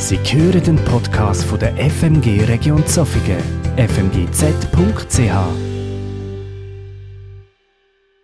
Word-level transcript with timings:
Sie 0.00 0.16
hören 0.16 0.62
den 0.62 0.76
Podcast 0.84 1.42
von 1.42 1.58
der 1.58 1.74
FMG 1.76 2.44
Region 2.44 2.86
Zofingen, 2.86 3.42
fmgz.ch. 3.76 5.18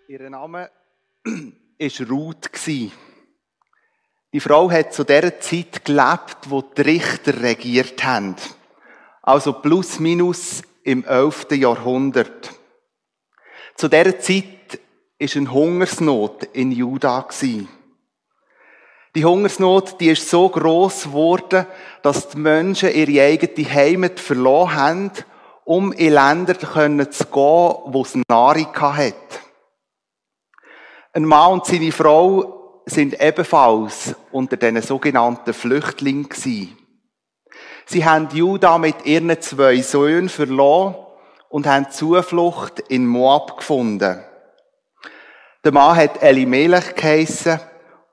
Ihr 0.06 0.30
Name 0.30 0.70
war 1.24 2.08
Ruth. 2.08 2.50
Die 2.66 4.40
Frau 4.40 4.70
hat 4.70 4.94
zu 4.94 5.02
der 5.02 5.40
Zeit 5.40 5.84
gelebt, 5.84 6.48
wo 6.48 6.62
die 6.62 6.80
Richter 6.82 7.42
regiert 7.42 8.04
haben. 8.04 8.36
Also 9.20 9.52
plus 9.54 9.98
minus 9.98 10.62
im 10.84 11.04
11. 11.04 11.48
Jahrhundert. 11.50 12.52
Zu 13.74 13.88
der 13.88 14.20
Zeit 14.20 14.78
ist 15.18 15.36
eine 15.36 15.52
Hungersnot 15.52 16.44
in 16.52 16.70
Juda. 16.70 17.26
Die 19.14 19.24
Hungersnot, 19.24 20.00
die 20.00 20.08
ist 20.08 20.28
so 20.28 20.48
groß 20.48 21.04
geworden, 21.04 21.66
dass 22.02 22.30
die 22.30 22.38
Menschen 22.38 22.92
ihre 22.92 23.24
eigene 23.24 23.72
Heimat 23.72 24.18
verloren 24.18 24.74
haben, 24.74 25.12
um 25.64 25.92
in 25.92 26.14
Länder 26.14 26.58
zu 26.58 26.66
gehen, 26.66 27.06
wo 27.86 28.02
es 28.02 28.18
Nahrung 28.28 28.74
hat. 28.76 29.14
Ein 31.12 31.26
Mann 31.26 31.52
und 31.52 31.66
seine 31.66 31.92
Frau 31.92 32.82
sind 32.86 33.20
ebenfalls 33.20 34.16
unter 34.32 34.56
diesen 34.56 34.82
sogenannten 34.82 35.54
Flüchtlingen. 35.54 36.28
Sie 37.86 38.04
haben 38.04 38.28
Juda 38.32 38.78
mit 38.78 39.06
ihren 39.06 39.40
zwei 39.40 39.80
Söhnen 39.80 40.28
verloren 40.28 40.96
und 41.50 41.68
haben 41.68 41.88
Zuflucht 41.88 42.80
in 42.88 43.06
Moab 43.06 43.58
gefunden. 43.58 44.24
Der 45.62 45.72
Mann 45.72 45.96
hat 45.96 46.20
Elimelech 46.20 46.96
geheissen 46.96 47.60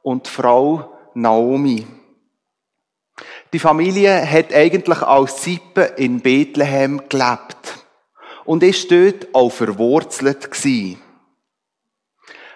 und 0.04 0.28
Frau 0.28 0.98
Naomi. 1.14 1.86
Die 3.54 3.60
Familie 3.60 4.30
hat 4.30 4.54
eigentlich 4.54 5.02
als 5.02 5.44
Sippe 5.44 5.82
in 5.98 6.22
Bethlehem 6.22 7.10
gelebt 7.10 7.85
und 8.46 8.63
ist 8.63 8.90
dort 8.90 9.27
auch 9.34 9.49
verwurzelt 9.49 10.49
gewesen. 10.49 11.02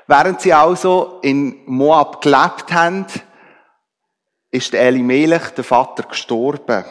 Während 0.07 0.41
sie 0.41 0.53
also 0.53 1.19
in 1.21 1.57
Moab 1.66 2.21
gelebt 2.21 2.71
haben, 2.71 3.05
ist 4.51 4.73
Elimelech, 4.73 5.49
der 5.49 5.63
Vater, 5.63 6.03
gestorben. 6.03 6.85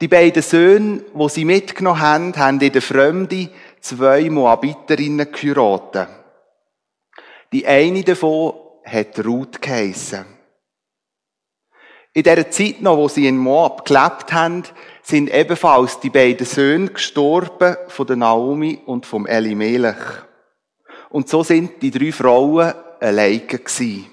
Die 0.00 0.08
beiden 0.08 0.42
Söhne, 0.42 1.02
die 1.12 1.28
sie 1.28 1.44
mitgenommen 1.44 2.00
haben, 2.00 2.36
haben 2.36 2.60
in 2.60 2.72
der 2.72 2.82
Fremde 2.82 3.48
zwei 3.80 4.28
Moabiterinnen 4.28 5.32
geheiratet. 5.32 6.08
Die 7.52 7.66
eine 7.66 8.02
davon 8.02 8.65
hat 8.86 9.24
Ruth 9.24 9.60
geheissen. 9.60 10.24
In 12.12 12.22
der 12.22 12.50
Zeit 12.50 12.80
noch, 12.80 12.96
wo 12.96 13.08
sie 13.08 13.26
in 13.26 13.36
Moab 13.36 13.84
gelebt 13.84 14.32
haben, 14.32 14.62
sind 15.02 15.28
ebenfalls 15.28 16.00
die 16.00 16.08
beiden 16.08 16.46
Söhne 16.46 16.88
gestorben 16.88 17.76
von 17.88 18.06
der 18.06 18.16
Naomi 18.16 18.80
und 18.86 19.04
vom 19.04 19.26
Elimelech. 19.26 20.24
Und 21.10 21.28
so 21.28 21.42
sind 21.42 21.82
die 21.82 21.90
drei 21.90 22.12
Frauen 22.12 22.72
alleine 23.00 23.40
gewesen. 23.40 24.06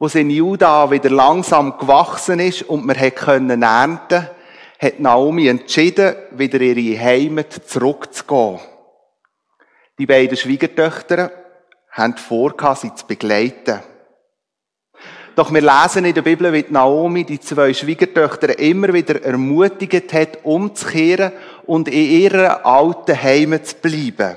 Wo 0.00 0.08
sie 0.08 0.22
in 0.22 0.30
Juda 0.30 0.90
wieder 0.90 1.10
langsam 1.10 1.78
gewachsen 1.78 2.40
ist 2.40 2.62
und 2.62 2.84
man 2.84 2.98
hat 2.98 3.14
können 3.16 3.62
ernten, 3.62 4.26
hat 4.80 4.98
Naomi 4.98 5.46
entschieden, 5.46 6.16
wieder 6.32 6.60
in 6.60 6.76
ihre 6.76 7.04
Heimat 7.04 7.52
zurückzugehen. 7.52 8.58
Die 9.98 10.06
beiden 10.06 10.36
Schwiegertöchter 10.36 11.30
haben 12.00 12.16
vor, 12.16 12.54
sie 12.74 12.94
zu 12.94 13.06
begleiten. 13.06 13.80
Doch 15.36 15.52
wir 15.52 15.60
lesen 15.60 16.04
in 16.04 16.14
der 16.14 16.22
Bibel, 16.22 16.52
wie 16.52 16.66
Naomi 16.68 17.24
die 17.24 17.40
zwei 17.40 17.72
Schwiegertöchter 17.72 18.58
immer 18.58 18.92
wieder 18.92 19.22
ermutigt 19.22 20.12
hat, 20.12 20.44
umzukehren 20.44 21.32
und 21.66 21.88
in 21.88 22.10
ihrer 22.10 22.66
alten 22.66 23.22
Heimat 23.22 23.66
zu 23.66 23.76
bleiben. 23.76 24.36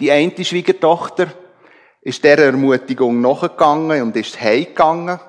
Die 0.00 0.10
eine 0.10 0.44
Schwiegertochter 0.44 1.28
ist 2.02 2.24
der 2.24 2.38
Ermutigung 2.38 3.20
nachgegangen 3.20 4.02
und 4.02 4.16
ist 4.16 4.40
heimgegangen. 4.40 5.20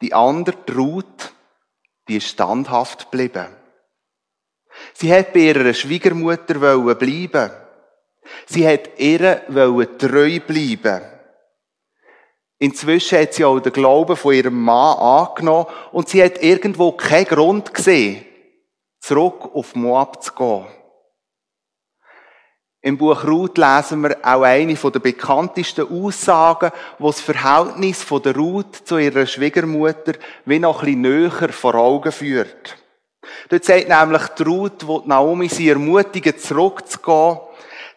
Die 0.00 0.14
andere, 0.14 0.56
die 0.66 0.72
Ruth, 0.72 1.32
die 2.08 2.16
ist 2.16 2.28
standhaft 2.28 3.10
geblieben. 3.10 3.46
Sie 4.94 5.12
hat 5.14 5.32
bei 5.32 5.40
ihrer 5.40 5.74
Schwiegermutter 5.74 6.54
bleiben. 6.94 7.50
Sie 8.46 8.66
hat 8.66 8.98
ihr 8.98 9.42
treu 9.98 10.40
bleiben. 10.40 11.02
Inzwischen 12.58 13.18
hat 13.18 13.34
sie 13.34 13.44
auch 13.44 13.58
den 13.58 13.72
Glauben 13.72 14.16
von 14.16 14.34
ihrem 14.34 14.62
Mann 14.62 14.96
angenommen 14.96 15.66
und 15.90 16.08
sie 16.08 16.22
hat 16.22 16.42
irgendwo 16.42 16.92
keinen 16.92 17.26
Grund 17.26 17.74
gesehen, 17.74 18.24
zurück 19.00 19.50
auf 19.52 19.74
Moab 19.74 20.22
zu 20.22 20.32
gehen. 20.32 20.66
Im 22.84 22.98
Buch 22.98 23.24
Ruth 23.24 23.58
lesen 23.58 24.02
wir 24.02 24.16
auch 24.22 24.42
eine 24.42 24.74
der 24.74 24.98
bekanntesten 24.98 25.88
Aussagen, 25.88 26.72
wo 26.98 27.08
das 27.08 27.20
Verhältnis 27.20 28.02
von 28.02 28.22
der 28.22 28.34
Ruth 28.34 28.74
zu 28.84 28.98
ihrer 28.98 29.24
Schwiegermutter 29.26 30.14
wie 30.44 30.58
noch 30.58 30.82
ein 30.82 31.00
bisschen 31.00 31.00
näher 31.00 31.52
vor 31.52 31.76
Augen 31.76 32.10
führt. 32.10 32.76
Dort 33.48 33.64
sagt 33.64 33.88
nämlich 33.88 34.26
die 34.38 34.42
Ruth, 34.42 34.86
wo 34.86 35.02
Naomi 35.04 35.48
sie 35.48 35.68
ermutigt, 35.68 36.40
zurückzugehen, 36.40 37.38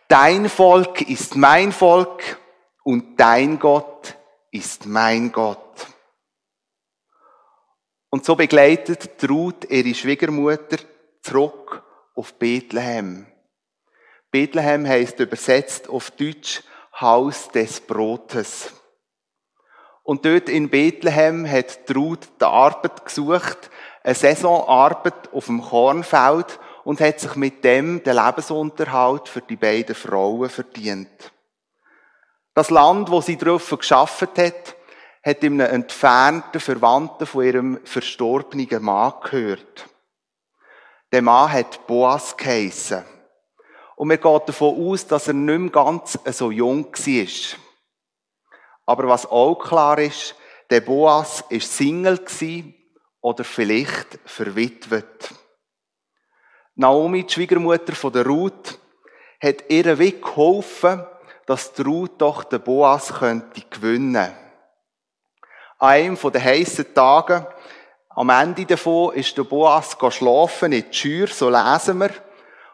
dein 0.07 0.49
Volk 0.49 1.01
ist 1.01 1.35
mein 1.35 1.71
Volk 1.71 2.39
und 2.83 3.19
dein 3.19 3.59
Gott 3.59 4.15
ist 4.51 4.85
mein 4.85 5.31
Gott. 5.31 5.87
Und 8.09 8.23
so 8.23 8.35
begleitet 8.35 9.29
Ruth 9.29 9.69
ihre 9.69 9.93
Schwiegermutter 9.93 10.77
zurück 11.21 11.83
auf 12.15 12.33
Bethlehem. 12.35 13.27
Bethlehem 14.31 14.87
heißt 14.87 15.19
übersetzt 15.19 15.89
auf 15.89 16.11
Deutsch 16.11 16.63
Haus 16.99 17.49
des 17.49 17.81
Brotes. 17.81 18.71
Und 20.03 20.23
dort 20.23 20.49
in 20.49 20.69
Bethlehem 20.69 21.49
hat 21.49 21.79
Ruth 21.93 22.27
die 22.39 22.45
Arbeit 22.45 23.05
gesucht, 23.05 23.69
eine 24.03 24.15
Saisonarbeit 24.15 25.33
auf 25.33 25.47
dem 25.47 25.61
Kornfeld 25.61 26.59
und 26.85 27.01
hat 27.01 27.19
sich 27.19 27.35
mit 27.35 27.63
dem 27.63 28.01
den 28.03 28.15
Lebensunterhalt 28.15 29.27
für 29.27 29.41
die 29.41 29.57
beiden 29.57 29.95
Frauen 29.95 30.49
verdient. 30.49 31.33
Das 32.53 32.69
Land, 32.69 33.09
wo 33.09 33.19
sie 33.19 33.37
drauf 33.37 33.69
geschaffen 33.69 34.29
hat, 34.37 34.75
hat 35.23 35.43
einem 35.43 35.59
entfernten 35.61 36.61
Verwandten 36.61 37.25
von 37.25 37.43
ihrem 37.43 37.79
verstorbenen 37.83 38.83
Mann 38.83 39.13
gehört. 39.23 39.87
Der 41.11 41.23
Mann 41.23 41.51
hat 41.51 41.87
Boas 41.87 42.37
geheissen. 42.37 43.03
Und 43.95 44.09
man 44.09 44.19
geht 44.19 44.49
davon 44.49 44.77
aus, 44.77 45.07
dass 45.07 45.27
er 45.27 45.33
nicht 45.33 45.59
mehr 45.59 45.71
ganz 45.71 46.19
so 46.25 46.51
jung 46.51 46.85
war. 46.93 47.59
Aber 48.85 49.07
was 49.07 49.25
auch 49.25 49.55
klar 49.55 49.97
ist, 49.97 50.35
der 50.69 50.81
Boas 50.81 51.43
war 51.49 51.59
Single 51.59 52.23
oder 53.21 53.43
vielleicht 53.43 54.19
verwitwet. 54.25 55.33
Naomi, 56.77 57.23
die 57.23 57.33
Schwiegermutter 57.33 57.95
von 57.95 58.11
der 58.11 58.25
Ruth, 58.25 58.77
hat 59.41 59.69
ihr 59.69 59.97
Weg 59.97 60.21
geholfen, 60.21 61.05
dass 61.45 61.71
die 61.71 61.83
Ruth 61.83 62.11
doch 62.17 62.43
den 62.43 62.61
Boas 62.61 63.13
könnte 63.13 63.61
gewinnen. 63.69 64.33
An 65.77 65.89
einem 65.89 66.17
der 66.21 66.43
heissen 66.43 66.93
Tage, 66.93 67.47
am 68.09 68.29
Ende 68.29 68.65
davon, 68.65 69.13
ist 69.13 69.37
der 69.37 69.43
Boas 69.43 69.95
schlafen 70.09 70.73
in 70.73 70.83
die 70.89 70.93
Schür, 70.93 71.27
so 71.27 71.49
lesen 71.49 71.97
wir. 71.99 72.11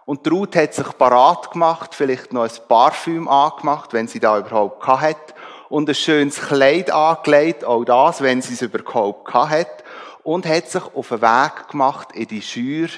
Und 0.05 0.25
die 0.25 0.29
Ruth 0.29 0.55
hat 0.55 0.73
sich 0.73 0.97
parat 0.97 1.51
gemacht, 1.51 1.93
vielleicht 1.93 2.33
noch 2.33 2.43
ein 2.43 2.67
Parfüm 2.67 3.27
angemacht, 3.27 3.93
wenn 3.93 4.07
sie 4.07 4.19
da 4.19 4.39
überhaupt 4.39 4.85
hat, 4.87 5.35
und 5.69 5.87
ein 5.87 5.95
schönes 5.95 6.41
Kleid 6.41 6.89
angelegt, 6.89 7.63
auch 7.63 7.83
das, 7.83 8.21
wenn 8.21 8.41
sie 8.41 8.55
es 8.55 8.63
überhaupt 8.63 9.31
hat, 9.31 9.83
und 10.23 10.47
hat 10.47 10.69
sich 10.69 10.83
auf 10.95 11.09
den 11.09 11.21
Weg 11.21 11.67
gemacht 11.69 12.13
in 12.13 12.27
die 12.27 12.41
Schür, 12.41 12.89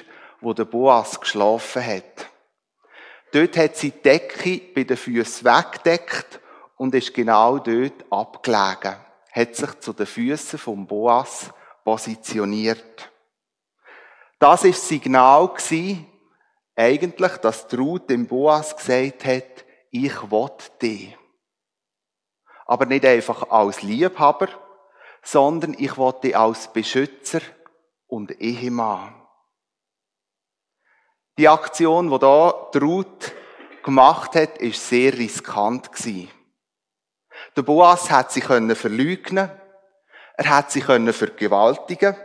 wo 0.44 0.52
der 0.52 0.66
Boas 0.66 1.20
geschlafen 1.20 1.84
hat. 1.84 2.30
Dort 3.32 3.56
hat 3.56 3.76
sie 3.76 3.90
die 3.90 4.02
Decke 4.02 4.60
bei 4.74 4.84
den 4.84 4.96
Füßen 4.96 5.44
weggedeckt 5.44 6.40
und 6.76 6.94
ist 6.94 7.12
genau 7.14 7.58
dort 7.58 8.04
abgelegen. 8.10 8.96
Hat 9.32 9.56
sich 9.56 9.80
zu 9.80 9.92
den 9.92 10.06
Füßen 10.06 10.58
vom 10.58 10.86
Boas 10.86 11.50
positioniert. 11.82 13.10
Das 14.38 14.64
ist 14.64 14.80
das 14.82 14.88
Signal 14.88 15.48
gewesen, 15.48 16.06
eigentlich, 16.76 17.32
dass 17.38 17.66
die 17.66 17.76
Ruth 17.76 18.10
dem 18.10 18.26
Boas 18.26 18.76
gesagt 18.76 19.24
hat, 19.24 19.64
ich 19.90 20.30
will 20.30 20.50
dich. 20.82 21.16
Aber 22.66 22.86
nicht 22.86 23.04
einfach 23.04 23.50
als 23.50 23.82
Liebhaber, 23.82 24.48
sondern 25.22 25.74
ich 25.78 25.96
will 25.96 26.14
dich 26.22 26.36
als 26.36 26.72
Beschützer 26.72 27.40
und 28.06 28.40
Ehemann. 28.40 29.23
Die 31.36 31.48
Aktion, 31.48 32.10
die 32.10 32.18
da 32.18 32.48
Ruth 32.80 33.32
gemacht 33.82 34.34
hat, 34.36 34.58
ist 34.58 34.88
sehr 34.88 35.12
riskant 35.12 35.92
gewesen. 35.92 36.30
Der 37.56 37.62
Boas 37.62 38.10
hat 38.10 38.32
sie 38.32 38.40
können 38.40 38.74
verleugnen. 38.76 39.50
Er 40.36 40.48
hat 40.48 40.70
sie 40.70 40.80
können 40.80 41.12
vergewaltigen 41.12 42.16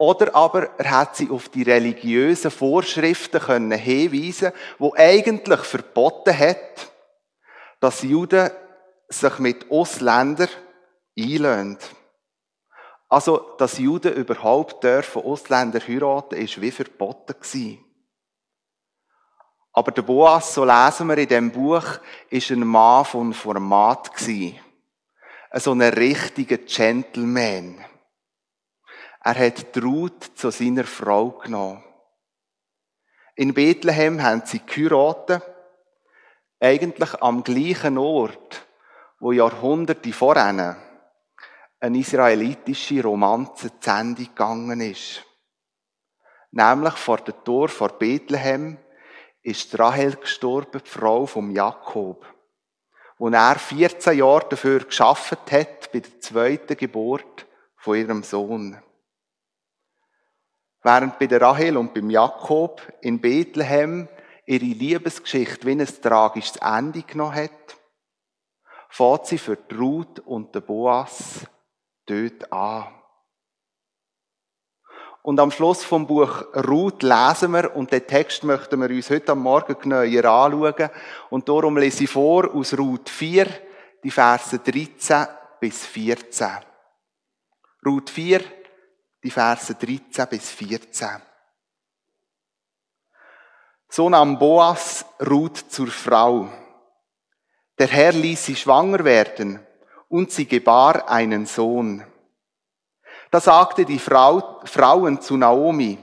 oder 0.00 0.34
aber 0.34 0.70
er 0.78 0.90
hat 0.90 1.16
sie 1.16 1.28
auf 1.28 1.50
die 1.50 1.62
religiösen 1.62 2.50
Vorschriften 2.50 3.38
können 3.38 3.78
hinweisen, 3.78 4.52
wo 4.78 4.94
eigentlich 4.96 5.60
verboten 5.60 6.38
hat, 6.38 6.90
dass 7.80 8.00
Juden 8.00 8.50
sich 9.10 9.38
mit 9.38 9.70
Ausländern 9.70 10.48
einlösen. 11.18 11.76
Also, 13.10 13.54
dass 13.58 13.76
Juden 13.76 14.14
überhaupt 14.14 14.82
dürfen 14.82 15.22
Ausländer 15.22 15.80
heiraten, 15.86 16.36
ist 16.38 16.58
wie 16.62 16.70
verboten 16.70 17.34
gewesen. 17.38 17.84
Aber 19.72 19.92
der 19.92 20.02
Boas, 20.02 20.54
so 20.54 20.64
lesen 20.64 21.08
wir 21.08 21.18
in 21.18 21.28
dem 21.28 21.50
Buch, 21.50 21.84
ist 22.28 22.50
ein 22.50 22.66
Mann 22.66 23.04
von 23.04 23.32
Format 23.32 24.12
gewesen. 24.14 24.58
So 25.54 25.72
ein 25.72 25.82
richtiger 25.82 26.58
Gentleman. 26.58 27.84
Er 29.22 29.34
hat 29.34 29.74
die 29.74 29.78
Ruth 29.80 30.32
zu 30.34 30.50
seiner 30.50 30.84
Frau 30.84 31.30
genommen. 31.30 31.84
In 33.36 33.54
Bethlehem 33.54 34.22
haben 34.22 34.42
sie 34.44 34.60
geheiratet, 34.60 35.42
eigentlich 36.58 37.14
am 37.22 37.42
gleichen 37.42 37.96
Ort, 37.96 38.66
wo 39.18 39.32
Jahrhunderte 39.32 40.12
vorher 40.12 40.76
eine 41.80 41.98
israelitische 41.98 43.02
Romanze 43.02 43.78
zu 43.80 43.90
Ende 43.90 44.24
gegangen 44.24 44.80
ist. 44.80 45.24
Nämlich 46.50 46.94
vor 46.94 47.18
dem 47.18 47.34
Tor 47.44 47.68
vor 47.68 47.90
Bethlehem 47.90 48.76
ist 49.42 49.78
Rahel 49.78 50.16
gestorben, 50.16 50.82
die 50.84 50.88
Frau 50.88 51.26
von 51.26 51.50
Jakob, 51.50 52.24
wo 53.18 53.28
er 53.28 53.58
14 53.58 54.18
Jahre 54.18 54.48
dafür 54.50 54.80
geschafft 54.84 55.50
hat 55.50 55.92
bei 55.92 56.00
der 56.00 56.20
zweiten 56.20 56.76
Geburt 56.76 57.46
von 57.76 57.96
ihrem 57.96 58.22
Sohn. 58.22 58.80
Während 60.82 61.18
bei 61.18 61.26
Rahel 61.26 61.76
und 61.76 61.92
beim 61.92 62.10
Jakob 62.10 62.80
in 63.02 63.20
Bethlehem 63.20 64.08
ihre 64.46 64.64
Liebesgeschichte 64.64 65.66
wie 65.66 65.72
ein 65.72 65.86
tragisches 65.86 66.56
Ende 66.56 67.02
genommen 67.02 67.34
hat, 67.34 67.76
fährt 68.88 69.26
sie 69.26 69.38
für 69.38 69.58
Ruth 69.78 70.20
und 70.20 70.54
den 70.54 70.62
Boas 70.62 71.46
dort 72.06 72.52
an. 72.52 72.99
Und 75.22 75.38
am 75.38 75.50
Schluss 75.50 75.84
vom 75.84 76.06
Buch 76.06 76.44
Ruth 76.54 77.02
lesen 77.02 77.52
wir, 77.52 77.76
und 77.76 77.92
den 77.92 78.06
Text 78.06 78.42
möchten 78.44 78.80
wir 78.80 78.88
uns 78.88 79.10
heute 79.10 79.32
am 79.32 79.40
Morgen 79.40 79.76
genauer 79.78 80.24
anschauen. 80.24 80.90
Und 81.28 81.48
darum 81.48 81.76
lese 81.76 82.04
ich 82.04 82.10
vor 82.10 82.54
aus 82.54 82.76
Ruth 82.76 83.10
4, 83.10 83.46
die 84.02 84.10
Verse 84.10 84.58
13 84.58 85.26
bis 85.60 85.84
14. 85.84 86.48
Ruth 87.84 88.08
4, 88.08 88.40
die 89.22 89.30
Verse 89.30 89.74
13 89.74 90.26
bis 90.28 90.50
14. 90.50 91.08
So 93.90 94.08
nahm 94.08 94.38
Boas 94.38 95.04
Ruth 95.20 95.58
zur 95.68 95.88
Frau. 95.88 96.48
Der 97.78 97.88
Herr 97.88 98.12
ließ 98.12 98.46
sie 98.46 98.56
schwanger 98.56 99.04
werden 99.04 99.66
und 100.08 100.30
sie 100.30 100.46
gebar 100.46 101.10
einen 101.10 101.44
Sohn. 101.44 102.09
Da 103.30 103.40
sagte 103.40 103.84
die 103.84 103.98
Frau, 103.98 104.60
Frauen 104.64 105.20
zu 105.20 105.36
Naomi, 105.36 105.98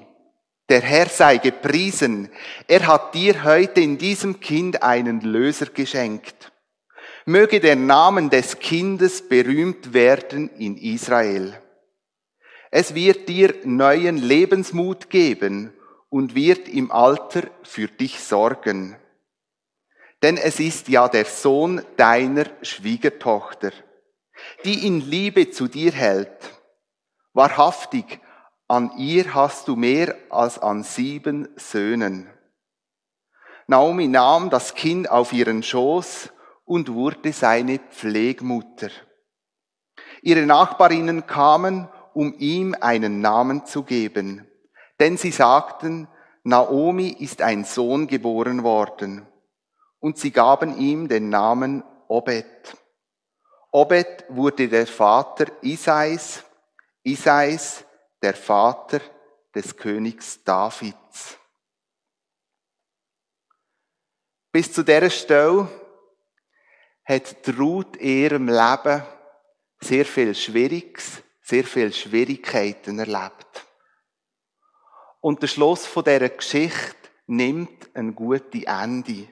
der 0.70 0.82
Herr 0.82 1.08
sei 1.08 1.38
gepriesen, 1.38 2.30
er 2.68 2.88
hat 2.88 3.14
dir 3.14 3.44
heute 3.44 3.82
in 3.82 3.98
diesem 3.98 4.40
Kind 4.40 4.84
einen 4.84 5.22
Löser 5.22 5.68
geschenkt. 5.68 6.52
Möge 7.26 7.60
der 7.60 7.76
Name 7.76 8.30
des 8.30 8.60
Kindes 8.60 9.28
berühmt 9.28 9.94
werden 9.94 10.50
in 10.58 10.78
Israel. 10.78 11.62
Es 12.72 12.96
wird 12.96 13.28
dir 13.28 13.54
neuen 13.64 14.18
Lebensmut 14.18 15.10
geben 15.10 15.74
und 16.10 16.36
wird 16.36 16.70
im 16.70 16.92
Alter 16.92 17.44
für 17.64 17.88
dich 17.88 18.20
sorgen. 18.20 18.96
Denn 20.22 20.38
es 20.38 20.60
ist 20.60 20.88
ja 20.88 21.08
der 21.08 21.26
Sohn 21.26 21.82
deiner 21.98 22.46
Schwiegertochter, 22.62 23.72
die 24.64 24.88
in 24.88 25.02
Liebe 25.02 25.52
zu 25.52 25.68
dir 25.68 25.92
hält. 25.92 26.57
Wahrhaftig, 27.38 28.20
an 28.68 28.98
ihr 28.98 29.36
hast 29.36 29.68
du 29.68 29.76
mehr 29.76 30.16
als 30.32 30.58
an 30.58 30.82
sieben 30.82 31.48
Söhnen. 31.56 32.28
Naomi 33.68 34.08
nahm 34.08 34.50
das 34.50 34.74
Kind 34.74 35.12
auf 35.12 35.34
ihren 35.34 35.62
Schoß 35.62 36.34
und 36.66 36.92
wurde 36.92 37.32
seine 37.32 37.78
Pflegmutter. 37.78 38.90
Ihre 40.24 40.48
Nachbarinnen 40.48 41.28
kamen 41.28 41.88
um 42.18 42.34
ihm 42.40 42.76
einen 42.82 43.22
Namen 43.22 43.68
zu 43.68 43.84
geben. 43.84 44.48
Denn 45.00 45.18
sie 45.18 45.30
sagten, 45.30 46.08
Naomi 46.44 47.10
ist 47.10 47.44
ein 47.44 47.64
Sohn 47.64 48.08
geboren 48.08 48.64
worden. 48.64 49.28
Und 50.00 50.18
sie 50.18 50.32
gaben 50.32 50.80
ihm 50.80 51.08
den 51.10 51.30
Namen 51.30 51.84
Obed. 52.08 52.76
Obed 53.72 54.26
wurde 54.30 54.68
der 54.68 54.88
Vater 54.88 55.46
Isais, 55.62 56.44
Isais 57.08 57.86
der 58.22 58.34
Vater 58.34 59.00
des 59.56 59.78
Königs 59.78 60.44
Davids. 60.44 61.38
Bis 64.52 64.74
zu 64.74 64.84
dieser 64.84 65.10
Stelle 65.10 65.70
hat 67.06 67.58
Ruth 67.58 67.96
in 67.96 68.10
ihrem 68.10 68.48
Leben 68.50 69.04
sehr 69.80 70.06
viel 70.06 70.36
Schwieriges, 70.36 71.24
sehr 71.42 71.64
viele 71.64 71.94
Schwierigkeiten 71.94 73.00
erlebt. 73.00 73.66
Und 75.22 75.42
der 75.42 75.48
Schluss 75.48 75.86
von 75.86 76.04
dieser 76.04 76.28
Geschichte 76.28 77.10
nimmt 77.28 77.96
ein 77.96 78.16
gutes 78.16 78.64
Ende. 78.64 79.30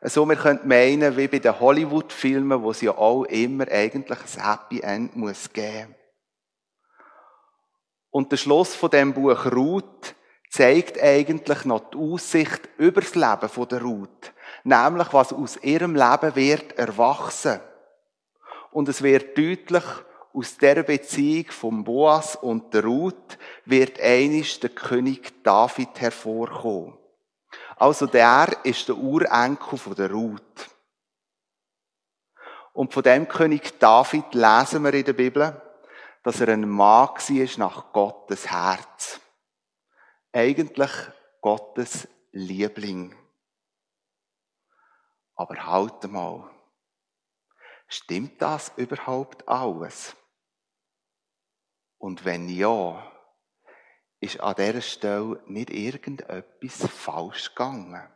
Also, 0.00 0.24
wir 0.24 0.36
können 0.36 0.68
meinen, 0.68 1.16
wie 1.16 1.26
bei 1.26 1.40
den 1.40 1.58
Hollywood-Filmen, 1.58 2.62
wo 2.62 2.70
es 2.70 2.80
ja 2.80 2.96
auch 2.96 3.24
immer 3.24 3.66
eigentlich 3.66 4.18
ein 4.36 4.48
Happy 4.48 4.80
End 4.80 5.16
muss 5.16 5.52
geben. 5.52 5.96
Und 8.10 8.32
der 8.32 8.36
Schluss 8.36 8.74
von 8.74 8.90
dem 8.90 9.12
Buch 9.12 9.46
Ruth 9.46 10.14
zeigt 10.50 11.00
eigentlich 11.00 11.64
noch 11.64 11.90
die 11.90 11.98
Aussicht 11.98 12.68
über 12.78 13.00
das 13.00 13.14
Leben 13.14 13.68
der 13.68 13.82
Ruth. 13.82 14.32
Nämlich, 14.64 15.12
was 15.12 15.32
aus 15.32 15.56
ihrem 15.58 15.94
Leben 15.94 16.34
wird 16.34 16.78
erwachsen. 16.78 17.60
Und 18.70 18.88
es 18.88 19.02
wird 19.02 19.36
deutlich, 19.36 19.84
aus 20.32 20.56
der 20.56 20.82
Beziehung 20.82 21.50
von 21.50 21.84
Boas 21.84 22.36
und 22.36 22.72
der 22.72 22.84
Ruth 22.84 23.38
wird 23.64 24.00
einisch 24.00 24.60
der 24.60 24.70
König 24.70 25.42
David 25.42 26.00
hervorkommen. 26.00 26.96
Also 27.76 28.06
der 28.06 28.56
ist 28.62 28.88
der 28.88 28.96
Urenkel 28.96 29.78
von 29.78 29.94
der 29.94 30.10
Ruth. 30.10 30.68
Und 32.72 32.92
von 32.92 33.02
dem 33.02 33.26
König 33.26 33.78
David 33.78 34.34
lesen 34.34 34.84
wir 34.84 34.94
in 34.94 35.04
der 35.04 35.12
Bibel, 35.12 35.60
dass 36.28 36.42
er 36.42 36.48
ein 36.48 36.68
Mann 36.68 37.08
war 37.08 37.58
nach 37.58 37.90
Gottes 37.90 38.50
Herz. 38.50 39.18
Eigentlich 40.30 40.90
Gottes 41.40 42.06
Liebling. 42.32 43.16
Aber 45.36 45.66
halt 45.66 46.04
mal. 46.04 46.50
Stimmt 47.86 48.42
das 48.42 48.70
überhaupt 48.76 49.48
alles? 49.48 50.14
Und 51.96 52.26
wenn 52.26 52.50
ja, 52.50 53.10
ist 54.20 54.38
an 54.40 54.54
dieser 54.56 54.82
Stelle 54.82 55.42
nicht 55.46 55.70
irgendetwas 55.70 56.90
falsch 56.90 57.54
gegangen. 57.54 58.06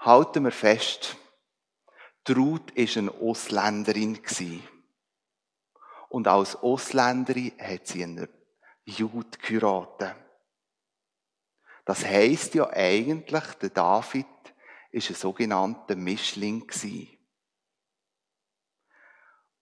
Halten 0.00 0.42
wir 0.42 0.50
fest, 0.50 1.16
die 2.26 2.32
Ruth 2.32 2.76
war 2.76 2.96
eine 2.96 3.12
Ausländerin. 3.12 4.20
Und 6.12 6.28
als 6.28 6.56
Ausländerin 6.56 7.52
hat 7.58 7.86
sie 7.86 8.04
einen 8.04 8.28
Jude 8.84 9.38
geheiratet. 9.38 10.14
Das 11.86 12.04
heisst 12.04 12.54
ja 12.54 12.68
eigentlich, 12.68 13.44
der 13.62 13.70
David 13.70 14.26
war 14.26 14.52
ein 14.92 15.00
sogenannter 15.00 15.96
Mischling. 15.96 16.70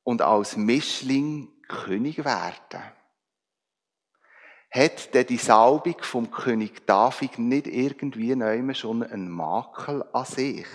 Und 0.02 0.23
als 0.23 0.57
Mischling 0.57 1.52
König 1.69 2.25
werden. 2.25 2.83
Hat 4.73 5.14
denn 5.14 5.26
die 5.28 5.37
Salbung 5.37 6.02
vom 6.02 6.33
König 6.33 6.85
David 6.85 7.38
nicht 7.38 7.69
irgendwie 7.69 8.35
neu 8.35 8.75
schon 8.75 9.04
einen 9.04 9.30
Makel 9.30 10.02
an 10.12 10.25
sich? 10.25 10.66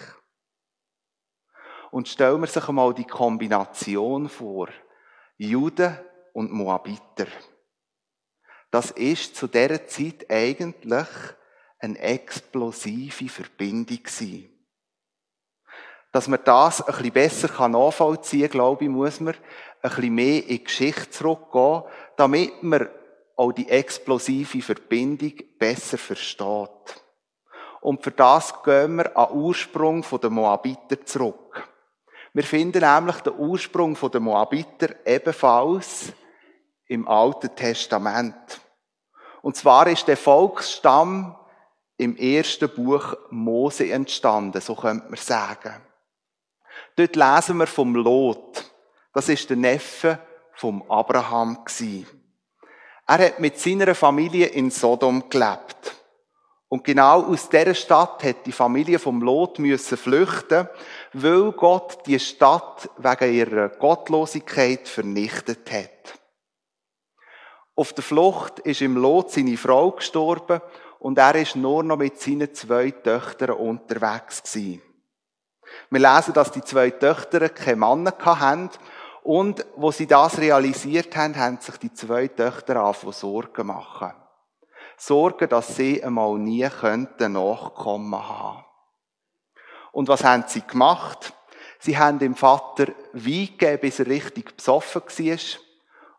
Und 1.91 2.07
stellen 2.07 2.39
wir 2.39 2.47
sich 2.47 2.65
einmal 2.65 2.93
die 2.93 3.03
Kombination 3.03 4.29
vor. 4.29 4.69
Juden 5.37 5.97
und 6.33 6.51
Moabiter. 6.51 7.27
Das 8.71 8.91
ist 8.91 9.35
zu 9.35 9.47
dieser 9.47 9.85
Zeit 9.87 10.29
eigentlich 10.29 11.07
eine 11.79 11.99
explosive 11.99 13.29
Verbindung. 13.29 13.99
Dass 16.11 16.27
man 16.27 16.39
das 16.43 16.81
ein 16.81 16.93
bisschen 16.93 17.11
besser 17.11 17.67
nachvollziehen 17.67 18.43
kann, 18.43 18.51
glaube 18.51 18.85
ich, 18.85 18.89
muss 18.89 19.19
man 19.19 19.33
ein 19.81 19.89
bisschen 19.89 20.15
mehr 20.15 20.41
in 20.43 20.47
die 20.47 20.63
Geschichte 20.63 21.09
zurückgehen, 21.09 21.83
damit 22.15 22.63
man 22.63 22.89
auch 23.35 23.51
die 23.51 23.69
explosive 23.69 24.61
Verbindung 24.61 25.33
besser 25.59 25.97
versteht. 25.97 27.01
Und 27.81 28.01
für 28.03 28.11
das 28.11 28.63
gehen 28.63 28.95
wir 28.95 29.15
an 29.15 29.29
den 29.29 29.37
Ursprung 29.37 30.05
der 30.21 30.29
Moabiter 30.29 31.05
zurück. 31.05 31.67
Wir 32.35 32.43
finden 32.43 32.81
nämlich 32.81 33.15
den 33.21 33.37
Ursprung 33.37 33.97
der 34.11 34.19
Moabiter 34.19 34.89
ebenfalls 35.05 36.11
im 36.85 37.07
Alten 37.07 37.55
Testament. 37.55 38.59
Und 39.41 39.55
zwar 39.55 39.87
ist 39.87 40.05
der 40.09 40.17
Volksstamm 40.17 41.39
im 41.95 42.17
ersten 42.17 42.67
Buch 42.67 43.15
Mose 43.29 43.89
entstanden, 43.89 44.59
so 44.59 44.75
könnte 44.75 45.07
man 45.07 45.15
sagen. 45.15 45.81
Dort 46.97 47.15
lesen 47.15 47.55
wir 47.55 47.67
vom 47.67 47.95
Lot. 47.95 48.69
Das 49.13 49.29
ist 49.29 49.49
der 49.49 49.55
Neffe 49.55 50.19
vom 50.55 50.83
Abraham 50.91 51.63
Er 53.07 53.17
hat 53.27 53.39
mit 53.39 53.57
seiner 53.57 53.95
Familie 53.95 54.47
in 54.47 54.71
Sodom 54.71 55.29
gelebt. 55.29 55.95
Und 56.67 56.83
genau 56.83 57.23
aus 57.23 57.47
dieser 57.47 57.73
Stadt 57.73 58.21
hat 58.23 58.45
die 58.45 58.51
Familie 58.51 58.99
vom 58.99 59.21
Lot 59.21 59.59
müssen 59.59 59.97
flüchten, 59.97 60.67
weil 61.17 61.53
Gott 61.53 62.05
die 62.07 62.19
Stadt 62.19 62.89
wegen 62.97 63.33
ihrer 63.33 63.69
Gottlosigkeit 63.69 64.85
vernichtet 64.85 65.71
hat. 65.71 66.19
Auf 67.73 67.93
der 67.93 68.03
Flucht 68.03 68.59
ist 68.59 68.81
im 68.81 68.97
Lot 68.97 69.31
seine 69.31 69.55
Frau 69.55 69.91
gestorben 69.91 70.59
und 70.99 71.17
er 71.17 71.35
ist 71.35 71.55
nur 71.55 71.83
noch 71.83 71.95
mit 71.95 72.19
seinen 72.19 72.53
zwei 72.53 72.91
Töchtern 72.91 73.51
unterwegs 73.51 74.43
gewesen. 74.43 74.81
Wir 75.89 75.99
lesen, 76.01 76.33
dass 76.33 76.51
die 76.51 76.63
zwei 76.63 76.89
Töchter 76.89 77.47
keine 77.47 77.77
Männer 77.77 78.13
hatten 78.19 78.69
und 79.23 79.65
wo 79.77 79.91
sie 79.91 80.07
das 80.07 80.37
realisiert 80.37 81.15
haben, 81.15 81.37
haben 81.37 81.61
sich 81.61 81.77
die 81.77 81.93
zwei 81.93 82.27
Töchter 82.27 82.75
angefangen 82.75 83.13
Sorgen 83.13 83.67
machen. 83.67 84.11
Sorgen, 84.97 85.47
dass 85.47 85.77
sie 85.77 86.03
einmal 86.03 86.37
nie 86.37 86.67
könnten 86.67 87.33
Nachkommen 87.33 88.13
haben. 88.15 88.64
Und 89.95 90.09
was 90.09 90.25
haben 90.25 90.43
sie 90.45 90.59
gemacht? 90.59 91.33
Sie 91.79 91.97
haben 91.97 92.19
dem 92.19 92.35
Vater 92.35 92.87
Wein 93.13 93.47
gegeben, 93.57 93.79
bis 93.79 93.99
er 93.99 94.07
richtig 94.07 94.57
besoffen 94.57 95.01
war. 95.03 95.59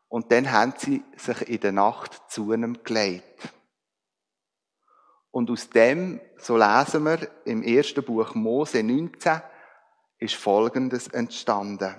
Und 0.09 0.33
dann 0.33 0.50
haben 0.50 0.73
sie 0.78 1.04
sich 1.16 1.47
in 1.47 1.61
der 1.61 1.73
Nacht 1.73 2.23
zu 2.30 2.54
ihm 2.54 2.83
gelegt. 2.83 3.52
Und 5.30 5.50
aus 5.50 5.68
dem, 5.68 6.23
so 6.38 6.56
lesen 6.56 7.04
wir 7.04 7.28
im 7.45 7.62
ersten 7.62 8.02
Buch 8.02 8.35
Mose 8.35 8.83
19, 8.83 9.42
ist 10.21 10.37
Folgendes 10.37 11.09
entstanden. 11.09 11.97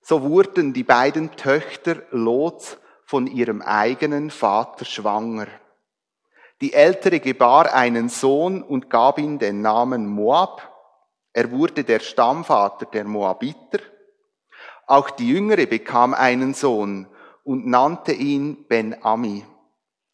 So 0.00 0.22
wurden 0.22 0.72
die 0.72 0.82
beiden 0.82 1.36
Töchter 1.36 2.02
Lots 2.10 2.78
von 3.04 3.28
ihrem 3.28 3.62
eigenen 3.62 4.32
Vater 4.32 4.84
schwanger. 4.84 5.46
Die 6.60 6.72
ältere 6.72 7.20
gebar 7.20 7.72
einen 7.72 8.08
Sohn 8.08 8.62
und 8.62 8.88
gab 8.88 9.18
ihm 9.18 9.38
den 9.38 9.60
Namen 9.60 10.06
Moab. 10.06 10.70
Er 11.32 11.50
wurde 11.50 11.84
der 11.84 12.00
Stammvater 12.00 12.86
der 12.86 13.04
Moabiter. 13.04 13.80
Auch 14.86 15.10
die 15.10 15.28
jüngere 15.28 15.66
bekam 15.66 16.14
einen 16.14 16.54
Sohn 16.54 17.08
und 17.42 17.66
nannte 17.66 18.12
ihn 18.12 18.66
Ben-Ami. 18.68 19.44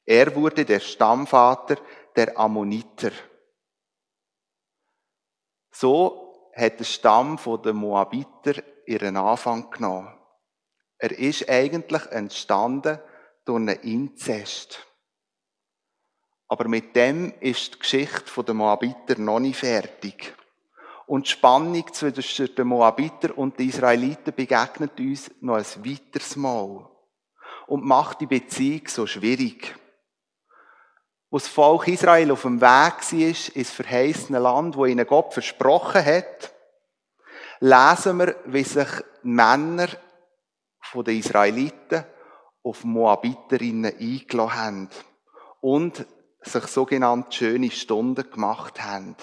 Er 0.04 0.34
wurde 0.34 0.64
der 0.64 0.80
Stammvater 0.80 1.76
der 2.16 2.38
Ammoniter. 2.38 3.12
So 5.70 6.50
hat 6.54 6.80
der 6.80 6.84
Stamm 6.84 7.38
der 7.64 7.72
Moabiter 7.72 8.62
ihren 8.86 9.16
Anfang 9.16 9.70
genommen. 9.70 10.12
Er 10.98 11.16
ist 11.16 11.48
eigentlich 11.48 12.04
entstanden 12.06 12.98
durch 13.44 13.56
einen 13.56 13.80
Inzest. 13.80 14.86
Aber 16.50 16.66
mit 16.66 16.96
dem 16.96 17.32
ist 17.38 17.74
die 17.74 17.78
Geschichte 17.78 18.42
der 18.42 18.54
Moabiter 18.54 19.16
noch 19.20 19.38
nicht 19.38 19.60
fertig. 19.60 20.34
Und 21.06 21.26
die 21.26 21.30
Spannung 21.30 21.84
zwischen 21.92 22.52
den 22.56 22.66
Moabiter 22.66 23.38
und 23.38 23.56
den 23.56 23.68
Israeliten 23.68 24.34
begegnet 24.34 24.98
uns 24.98 25.30
noch 25.40 25.54
ein 25.54 25.64
weiteres 25.84 26.34
Mal. 26.34 26.90
Und 27.68 27.84
macht 27.84 28.20
die 28.20 28.26
Beziehung 28.26 28.82
so 28.88 29.06
schwierig. 29.06 29.76
Wo 31.30 31.38
das 31.38 31.46
Volk 31.46 31.86
Israel 31.86 32.32
auf 32.32 32.42
dem 32.42 32.60
Weg 32.60 32.66
war, 32.66 33.54
ins 33.54 33.70
verheißene 33.70 34.40
Land, 34.40 34.76
wo 34.76 34.86
ihnen 34.86 35.06
Gott 35.06 35.32
versprochen 35.32 36.04
hat, 36.04 36.52
lesen 37.60 38.18
wir, 38.18 38.34
wie 38.46 38.64
sich 38.64 38.88
Männer 39.22 39.86
den 40.92 41.18
Israeliten 41.20 42.04
auf 42.64 42.82
Moabiterinnen 42.82 43.96
eingeladen 43.96 44.50
haben 44.52 44.90
und 45.60 46.04
sich 46.42 46.64
sogenannte 46.66 47.32
schöne 47.32 47.70
Stunden 47.70 48.30
gemacht 48.30 48.82
haben. 48.82 49.16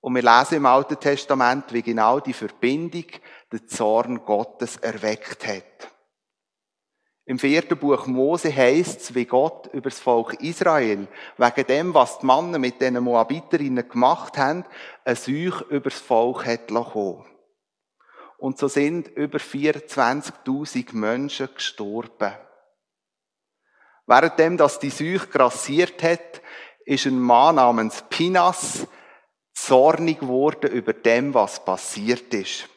Und 0.00 0.14
wir 0.14 0.22
lesen 0.22 0.56
im 0.56 0.66
Alten 0.66 1.00
Testament, 1.00 1.72
wie 1.72 1.82
genau 1.82 2.20
die 2.20 2.32
Verbindung 2.32 3.06
den 3.52 3.66
Zorn 3.66 4.24
Gottes 4.24 4.76
erweckt 4.76 5.46
hat. 5.46 5.90
Im 7.28 7.40
vierten 7.40 7.76
Buch 7.76 8.06
Mose 8.06 8.54
heißt 8.54 9.00
es, 9.00 9.14
wie 9.16 9.24
Gott 9.24 9.66
über 9.72 9.90
das 9.90 9.98
Volk 9.98 10.34
Israel, 10.40 11.08
wegen 11.36 11.66
dem, 11.66 11.92
was 11.92 12.20
die 12.20 12.26
Männer 12.26 12.60
mit 12.60 12.80
den 12.80 13.02
Moabiterinnen 13.02 13.88
gemacht 13.88 14.38
haben, 14.38 14.64
ein 15.04 15.16
Seuch 15.16 15.60
über 15.62 15.90
das 15.90 15.98
Volk 15.98 16.46
hat 16.46 16.70
lassen. 16.70 17.24
Und 18.38 18.58
so 18.58 18.68
sind 18.68 19.08
über 19.08 19.38
24.000 19.38 20.94
Menschen 20.94 21.48
gestorben. 21.52 22.32
Währenddem, 24.06 24.56
dass 24.56 24.78
die 24.78 24.90
Seuche 24.90 25.26
grassiert 25.26 26.02
hat, 26.02 26.40
ist 26.84 27.06
ein 27.06 27.18
Mann 27.18 27.56
namens 27.56 28.04
Pinas 28.08 28.86
zornig 29.52 30.20
geworden 30.20 30.70
über 30.70 30.92
dem, 30.92 31.34
was 31.34 31.64
passiert 31.64 32.32
ist. 32.32 32.68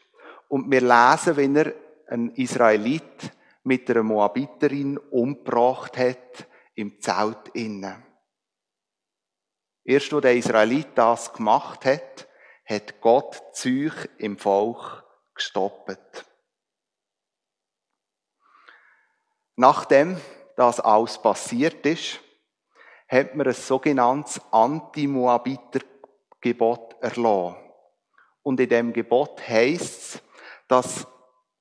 Und 0.48 0.72
wir 0.72 0.82
lesen, 0.82 1.38
wenn 1.38 1.56
er 1.56 1.74
ein 2.08 2.32
Israelit 2.32 3.32
mit 3.64 3.90
einer 3.90 4.02
Moabiterin 4.02 4.98
umgebracht 4.98 5.98
hat 5.98 6.48
im 6.74 7.00
Zelt 7.00 7.50
innen. 7.54 8.04
Erst 9.84 10.12
wo 10.12 10.20
der 10.20 10.36
Israelit 10.36 10.90
das 10.96 11.34
gemacht 11.34 11.86
hat, 11.86 12.28
hat 12.66 13.02
Gott 13.02 13.42
Zeug 13.54 14.10
im 14.18 14.38
Volk 14.38 15.04
gestoppt. 15.36 16.26
Nachdem 19.56 20.20
das 20.60 20.80
alles 20.82 21.18
passiert 21.18 21.86
ist, 21.86 22.20
hat 23.08 23.34
man 23.34 23.48
ein 23.48 23.54
sogenanntes 23.54 24.42
Anti-Moabiter-Gebot 24.52 26.98
erlassen. 27.00 27.56
Und 28.44 28.60
in 28.60 28.68
dem 28.68 28.92
Gebot 28.92 29.42
heißt 29.48 29.82
es, 29.82 30.22
dass 30.68 31.08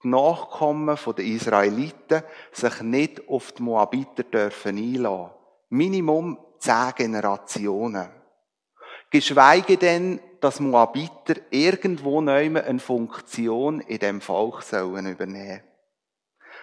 die 0.02 0.08
Nachkommen 0.08 0.98
der 1.16 1.24
Israeliten 1.24 2.24
sich 2.50 2.82
nicht 2.82 3.28
auf 3.28 3.52
die 3.52 3.62
Moabiter 3.62 4.24
dürfen 4.24 4.76
einlassen. 4.76 5.30
Minimum 5.68 6.36
zehn 6.58 6.92
Generationen. 6.96 8.10
Geschweige 9.10 9.76
denn, 9.76 10.18
dass 10.40 10.58
Moabiter 10.58 11.36
irgendwo 11.50 12.20
neu 12.20 12.46
eine 12.46 12.80
Funktion 12.80 13.78
in 13.80 14.00
dem 14.00 14.20
Volk 14.20 14.62
sollen 14.62 15.06
übernehmen. 15.06 15.62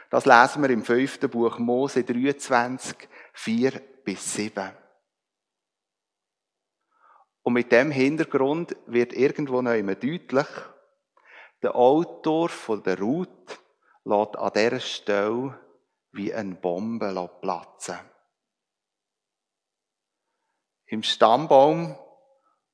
Das 0.09 0.25
lesen 0.25 0.61
wir 0.61 0.69
im 0.69 0.83
fünften 0.83 1.29
Buch 1.29 1.57
Mose 1.59 2.03
23, 2.03 3.09
4 3.33 3.71
bis 4.03 4.33
7. 4.33 4.71
Und 7.43 7.53
mit 7.53 7.71
dem 7.71 7.91
Hintergrund 7.91 8.75
wird 8.87 9.13
irgendwo 9.13 9.61
neu 9.61 9.83
deutlich, 9.83 10.47
der 11.61 11.75
Autor 11.75 12.49
von 12.49 12.83
der 12.83 12.99
Ruth 12.99 13.59
lässt 14.03 14.35
an 14.35 14.51
dieser 14.55 14.79
Stelle 14.79 15.59
wie 16.11 16.33
eine 16.33 16.55
Bombe 16.55 17.29
platzen. 17.41 17.99
Im 20.87 21.03
Stammbaum 21.03 21.97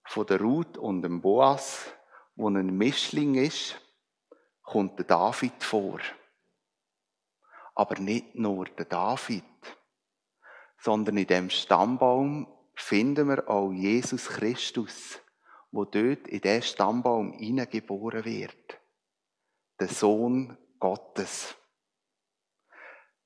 von 0.06 0.26
der 0.26 0.42
Ruth 0.42 0.78
und 0.78 1.02
dem 1.02 1.22
Boas, 1.22 1.88
wo 2.36 2.50
ein 2.50 2.78
Mischling 2.78 3.36
ist, 3.36 3.80
kommt 4.62 5.00
der 5.00 5.06
David 5.06 5.64
vor. 5.64 6.00
Aber 7.74 8.00
nicht 8.00 8.36
nur 8.36 8.66
der 8.66 8.86
David, 8.86 9.44
sondern 10.78 11.18
in 11.18 11.28
dem 11.28 11.50
Stammbaum 11.50 12.48
finden 12.76 13.28
wir 13.28 13.50
auch 13.50 13.72
Jesus 13.72 14.28
Christus, 14.28 15.20
wo 15.72 15.86
dort 15.86 16.28
in 16.28 16.42
den 16.42 16.62
Stammbaum 16.62 17.34
hineingeboren 17.34 18.26
wird 18.26 18.82
der 19.82 19.90
Sohn 19.90 20.58
Gottes. 20.80 21.56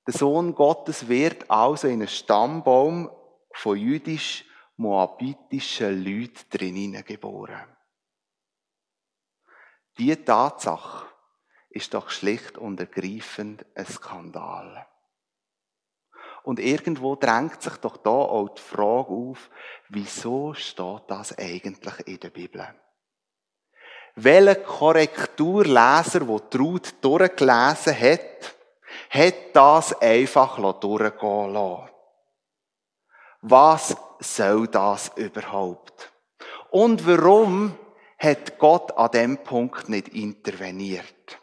Der 0.07 0.13
Sohn 0.13 0.55
Gottes 0.55 1.09
wird 1.09 1.51
also 1.51 1.87
in 1.87 1.95
einen 1.95 2.07
Stammbaum 2.07 3.11
von 3.53 3.77
jüdisch-moabitischen 3.77 6.01
Leuten 6.01 6.45
drinnen 6.49 7.03
geboren. 7.03 7.75
Die 9.97 10.15
Tatsache 10.15 11.07
ist 11.75 11.93
doch 11.93 12.09
schlicht 12.09 12.57
und 12.57 12.79
ergreifend 12.79 13.65
ein 13.75 13.85
Skandal. 13.85 14.87
Und 16.43 16.59
irgendwo 16.59 17.15
drängt 17.15 17.61
sich 17.61 17.75
doch 17.77 17.97
da 17.97 18.11
auch 18.11 18.49
die 18.49 18.61
Frage 18.61 19.09
auf, 19.09 19.49
wieso 19.89 20.53
steht 20.53 21.03
das 21.07 21.37
eigentlich 21.37 22.07
in 22.07 22.19
der 22.19 22.29
Bibel? 22.29 22.73
Welcher 24.15 24.55
Korrekturleser, 24.55 26.21
der 26.21 26.49
Traut 26.49 26.93
durchgelesen 27.01 27.99
hat, 27.99 28.55
hat 29.09 29.35
das 29.53 30.01
einfach 30.01 30.79
durchgehen 30.79 31.53
lassen. 31.53 31.89
Was 33.41 33.97
soll 34.19 34.67
das 34.69 35.11
überhaupt? 35.17 36.13
Und 36.69 37.05
warum 37.05 37.77
hat 38.17 38.57
Gott 38.59 38.97
an 38.97 39.11
dem 39.11 39.37
Punkt 39.39 39.89
nicht 39.89 40.07
interveniert? 40.09 41.39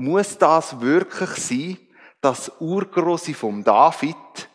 Muss 0.00 0.38
das 0.38 0.80
wirklich 0.80 1.30
sein, 1.30 1.76
dass 2.20 2.52
Urgroße 2.60 3.34
vom 3.34 3.64
David 3.64 4.48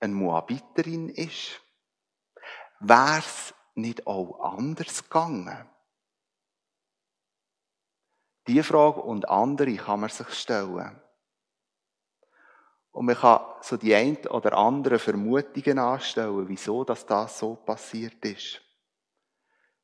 ein 0.00 0.14
Moabiterin 0.14 1.10
ist? 1.10 1.60
Wär's 2.80 3.52
nicht 3.74 4.06
auch 4.06 4.40
anders 4.40 5.04
gegangen? 5.04 5.68
Die 8.46 8.62
Frage 8.62 9.02
und 9.02 9.28
andere 9.28 9.76
kann 9.76 10.00
man 10.00 10.08
sich 10.08 10.30
stellen. 10.30 10.98
Und 12.90 13.04
man 13.04 13.16
kann 13.16 13.42
so 13.60 13.76
die 13.76 13.94
ein 13.94 14.16
oder 14.28 14.56
andere 14.56 14.98
Vermutungen 14.98 15.78
anstellen, 15.78 16.48
wieso 16.48 16.84
das 16.84 17.04
so 17.38 17.56
passiert 17.56 18.24
ist. 18.24 18.62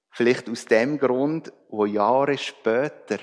Vielleicht 0.09 0.49
aus 0.49 0.65
dem 0.65 0.99
Grund, 0.99 1.53
wo 1.69 1.85
Jahre 1.85 2.39
später 2.39 3.19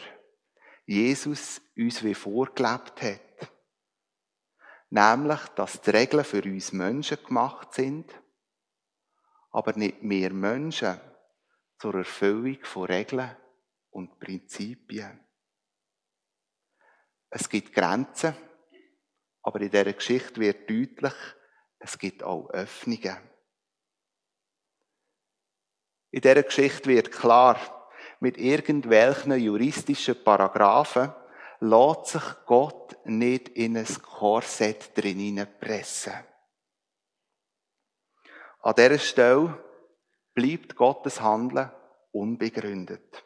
Jesus 0.85 1.61
uns 1.77 2.03
wie 2.03 2.13
vorgelebt 2.13 3.01
hat. 3.01 3.51
Nämlich, 4.89 5.39
dass 5.55 5.81
die 5.81 5.89
Regeln 5.89 6.25
für 6.25 6.43
uns 6.43 6.73
Menschen 6.73 7.23
gemacht 7.23 7.73
sind, 7.73 8.13
aber 9.51 9.73
nicht 9.73 10.03
mehr 10.03 10.33
Menschen 10.33 11.00
zur 11.79 11.95
Erfüllung 11.95 12.63
von 12.63 12.85
Regeln 12.85 13.35
und 13.91 14.19
Prinzipien. 14.19 15.19
Es 17.29 17.47
gibt 17.47 17.73
Grenzen, 17.73 18.35
aber 19.41 19.61
in 19.61 19.69
dieser 19.69 19.93
Geschichte 19.93 20.41
wird 20.41 20.69
deutlich, 20.69 21.13
es 21.79 21.97
gibt 21.97 22.23
auch 22.23 22.50
Öffnungen. 22.50 23.17
In 26.11 26.21
dieser 26.21 26.43
Geschichte 26.43 26.89
wird 26.89 27.11
klar, 27.11 27.80
mit 28.21 28.37
irgendwelchen 28.37 29.37
juristischen 29.37 30.23
Paragraphen 30.23 31.11
lässt 31.59 32.05
sich 32.05 32.23
Gott 32.45 32.97
nicht 33.05 33.49
in 33.49 33.77
ein 33.77 33.87
Korsett 34.01 34.95
drin 34.95 35.45
pressen. 35.59 36.13
An 38.61 38.75
dieser 38.75 38.99
Stelle 38.99 39.57
bleibt 40.35 40.75
Gottes 40.75 41.19
Handeln 41.19 41.71
unbegründet. 42.11 43.25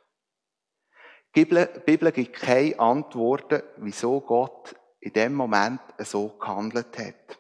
Die 1.36 1.44
Bibel 1.44 2.12
gibt 2.14 2.38
keine 2.38 2.80
Antworten, 2.80 3.64
wieso 3.78 4.22
Gott 4.22 4.76
in 5.02 5.12
dem 5.12 5.34
Moment 5.34 5.82
so 6.00 6.30
gehandelt 6.30 6.98
hat. 6.98 7.38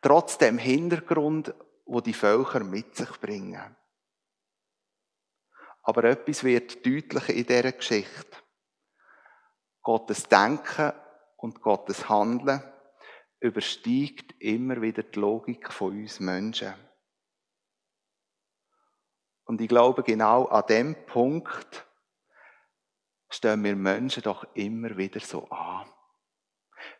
Trotz 0.00 0.38
dem 0.38 0.56
Hintergrund, 0.56 1.54
wo 1.84 2.00
die 2.00 2.14
Völker 2.14 2.64
mit 2.64 2.96
sich 2.96 3.10
bringen. 3.20 3.76
Aber 5.88 6.02
etwas 6.02 6.42
wird 6.42 6.84
deutlich 6.84 7.28
in 7.28 7.46
dieser 7.46 7.70
Geschichte. 7.70 8.36
Gottes 9.82 10.24
Denken 10.24 10.92
und 11.36 11.60
Gottes 11.60 12.08
Handeln 12.08 12.60
übersteigt 13.38 14.34
immer 14.40 14.82
wieder 14.82 15.04
die 15.04 15.20
Logik 15.20 15.72
von 15.72 15.92
uns 15.92 16.18
Menschen. 16.18 16.74
Und 19.44 19.60
ich 19.60 19.68
glaube, 19.68 20.02
genau 20.02 20.46
an 20.46 20.66
dem 20.66 21.06
Punkt 21.06 21.86
stehen 23.28 23.62
wir 23.62 23.76
Menschen 23.76 24.24
doch 24.24 24.44
immer 24.54 24.96
wieder 24.96 25.20
so 25.20 25.48
an. 25.50 25.88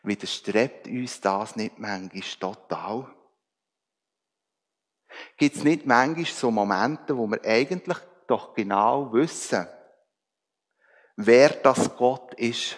Widerstrebt 0.03 0.87
uns 0.87 1.19
das 1.19 1.57
nicht 1.57 1.77
manchmal 1.77 2.21
total? 2.39 3.13
Gibt 5.35 5.57
es 5.57 5.65
nicht 5.65 5.85
manchmal 5.85 6.23
so 6.23 6.51
Momente, 6.51 7.17
wo 7.17 7.27
wir 7.27 7.43
eigentlich 7.43 7.97
doch 8.27 8.53
genau 8.53 9.11
wissen, 9.13 9.67
wer 11.15 11.49
das 11.49 11.95
Gott 11.95 12.33
ist 12.35 12.77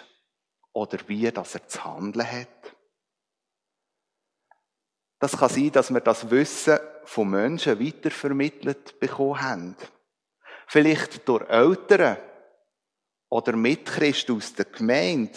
oder 0.72 0.98
wie 1.06 1.30
das 1.30 1.54
er 1.54 1.68
zu 1.68 1.84
handeln 1.84 2.30
hat? 2.30 2.76
Das 5.18 5.36
kann 5.36 5.50
sein, 5.50 5.72
dass 5.72 5.92
wir 5.92 6.00
das 6.00 6.30
Wissen 6.30 6.78
von 7.04 7.28
Menschen 7.28 7.78
weitervermittelt 7.78 8.98
bekommen 9.00 9.42
haben. 9.42 9.76
Vielleicht 10.66 11.28
durch 11.28 11.46
Eltern, 11.50 12.16
oder 13.30 13.56
Mitchristen 13.56 14.36
aus 14.36 14.52
der 14.54 14.66
Gemeinde 14.66 15.32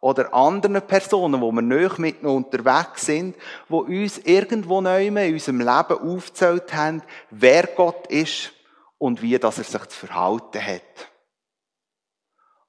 oder 0.00 0.32
anderen 0.32 0.80
Personen, 0.82 1.40
wo 1.40 1.50
wir 1.50 1.62
nicht 1.62 1.98
mit 1.98 2.22
unterwegs 2.22 3.06
sind, 3.06 3.36
wo 3.68 3.80
uns 3.80 4.18
irgendwo 4.18 4.80
neu 4.80 5.08
in 5.08 5.16
unserem 5.16 5.58
Leben 5.58 6.14
aufgezählt 6.14 6.72
haben, 6.72 7.02
wer 7.30 7.66
Gott 7.66 8.06
ist 8.06 8.52
und 8.98 9.22
wie 9.22 9.38
das 9.38 9.58
er 9.58 9.64
sich 9.64 9.86
zu 9.88 10.06
verhalten 10.06 10.64
hat. 10.64 11.12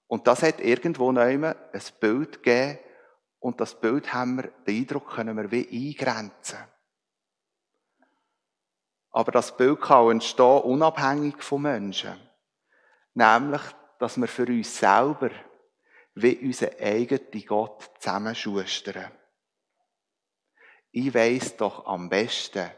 Und 0.07 0.27
das 0.27 0.43
hat 0.43 0.59
irgendwo 0.59 1.11
neu 1.11 1.45
ein 1.45 1.81
Bild 1.99 2.43
gegeben 2.43 2.79
und 3.39 3.59
das 3.59 3.79
Bild 3.79 4.13
haben 4.13 4.37
wir, 4.37 4.51
den 4.65 4.81
Eindruck 4.81 5.09
können 5.09 5.37
wir 5.37 5.51
wie 5.51 5.67
eingrenzen. 5.89 6.59
Aber 9.11 9.31
das 9.31 9.55
Bild 9.55 9.81
kann 9.81 9.97
auch 9.97 10.11
entstehen 10.11 10.61
unabhängig 10.61 11.41
von 11.41 11.61
Menschen. 11.63 12.15
Nämlich, 13.13 13.61
dass 13.99 14.17
wir 14.17 14.27
für 14.27 14.45
uns 14.45 14.77
selber 14.77 15.31
wie 16.13 16.37
unser 16.37 16.69
eigenen 16.79 17.45
Gott 17.45 17.89
zusammenschustern. 17.99 19.11
Ich 20.91 21.13
weiss 21.13 21.55
doch 21.57 21.85
am 21.85 22.09
besten, 22.09 22.71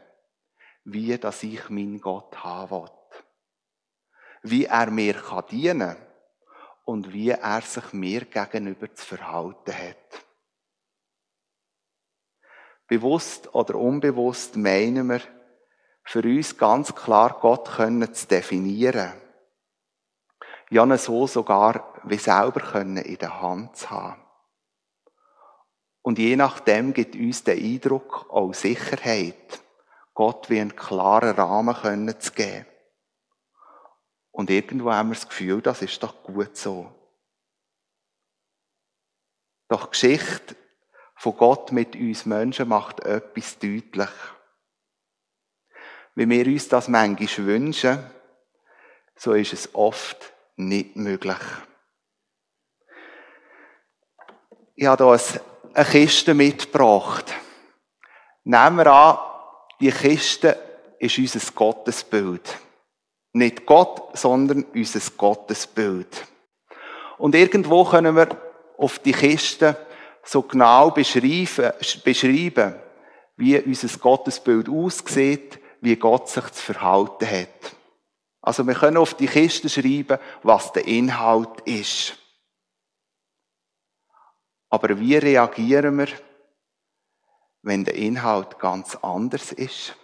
wie 0.84 1.16
dass 1.16 1.42
ich 1.42 1.68
meinen 1.70 2.00
Gott 2.00 2.42
haben 2.42 2.70
will. 2.70 2.99
Wie 4.42 4.64
er 4.64 4.90
mir 4.90 5.22
dienen 5.50 5.96
kann 5.96 6.06
und 6.84 7.12
wie 7.12 7.30
er 7.30 7.60
sich 7.60 7.92
mir 7.92 8.24
gegenüber 8.24 8.92
zu 8.94 9.06
verhalten 9.06 9.74
hat. 9.74 10.26
Bewusst 12.86 13.54
oder 13.54 13.76
unbewusst 13.76 14.56
meinen 14.56 15.08
wir, 15.08 15.20
für 16.04 16.22
uns 16.22 16.56
ganz 16.56 16.94
klar 16.94 17.38
Gott 17.40 17.70
können 17.76 18.12
zu 18.12 18.26
definieren 18.26 19.12
ja 20.70 20.96
so 20.96 21.26
sogar 21.26 22.00
wie 22.04 22.16
selber 22.16 22.60
können 22.60 22.96
in 22.98 23.18
der 23.18 23.42
Hand 23.42 23.76
zu 23.76 23.90
haben. 23.90 24.22
Und 26.02 26.18
je 26.18 26.36
nachdem 26.36 26.94
gibt 26.94 27.14
uns 27.14 27.44
der 27.44 27.56
Eindruck 27.56 28.26
auch 28.30 28.54
Sicherheit, 28.54 29.62
Gott 30.14 30.48
wie 30.48 30.60
einen 30.60 30.76
klaren 30.76 31.36
Rahmen 31.36 31.74
können 31.74 32.18
zu 32.20 32.32
geben. 32.32 32.66
Und 34.40 34.48
irgendwo 34.48 34.90
haben 34.90 35.10
wir 35.10 35.16
das 35.16 35.28
Gefühl, 35.28 35.60
das 35.60 35.82
ist 35.82 36.02
doch 36.02 36.22
gut 36.22 36.56
so. 36.56 36.90
Doch 39.68 39.84
die 39.84 39.90
Geschichte 39.90 40.56
von 41.14 41.36
Gott 41.36 41.72
mit 41.72 41.94
uns 41.94 42.24
Menschen 42.24 42.66
macht 42.66 43.00
etwas 43.00 43.58
deutlich. 43.58 44.08
Wie 46.14 46.26
wir 46.26 46.46
uns 46.46 46.68
das 46.70 46.88
manchmal 46.88 47.46
wünschen, 47.48 48.02
so 49.14 49.34
ist 49.34 49.52
es 49.52 49.74
oft 49.74 50.32
nicht 50.56 50.96
möglich. 50.96 51.36
Ich 54.74 54.86
habe 54.86 55.18
hier 55.18 55.42
eine 55.74 55.84
Kiste 55.84 56.32
mitgebracht. 56.32 57.34
Nehmen 58.44 58.76
wir 58.78 58.86
an, 58.86 59.18
die 59.80 59.92
Kiste 59.92 60.58
ist 60.98 61.18
unser 61.18 61.52
Gottesbild. 61.52 62.58
Nicht 63.32 63.66
Gott, 63.66 64.16
sondern 64.18 64.64
unser 64.74 65.00
Gottesbild. 65.16 66.26
Und 67.18 67.34
irgendwo 67.34 67.84
können 67.84 68.16
wir 68.16 68.28
auf 68.76 68.98
die 68.98 69.12
Kiste 69.12 69.76
so 70.24 70.42
genau 70.42 70.90
beschreiben, 70.90 71.72
beschreiben 72.04 72.74
wie 73.36 73.58
unser 73.58 73.98
Gottesbild 73.98 74.68
aussieht, 74.68 75.58
wie 75.80 75.96
Gott 75.96 76.28
sich 76.28 76.44
zu 76.50 76.62
verhalten 76.72 77.30
hat. 77.30 77.76
Also 78.42 78.66
wir 78.66 78.74
können 78.74 78.96
auf 78.96 79.14
die 79.14 79.26
Kiste 79.26 79.68
schreiben, 79.68 80.18
was 80.42 80.72
der 80.72 80.86
Inhalt 80.86 81.60
ist. 81.64 82.16
Aber 84.70 84.98
wie 84.98 85.16
reagieren 85.16 85.98
wir, 85.98 86.08
wenn 87.62 87.84
der 87.84 87.94
Inhalt 87.94 88.58
ganz 88.58 88.96
anders 88.96 89.52
ist? 89.52 89.96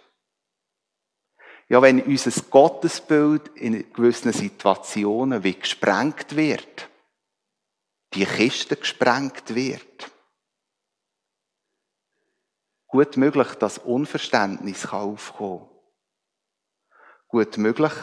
Ja, 1.69 1.81
wenn 1.81 2.01
unser 2.01 2.31
Gottesbild 2.49 3.49
in 3.55 3.91
gewissen 3.91 4.31
Situationen 4.31 5.43
wie 5.43 5.59
gesprengt 5.59 6.35
wird, 6.35 6.89
die 8.13 8.25
Kiste 8.25 8.77
gesprengt 8.77 9.53
wird, 9.53 10.11
gut 12.87 13.17
möglich, 13.17 13.53
dass 13.55 13.79
Unverständnis 13.79 14.85
aufkommen 14.85 15.59
kann. 15.59 15.69
Gut 17.27 17.57
möglich, 17.57 17.93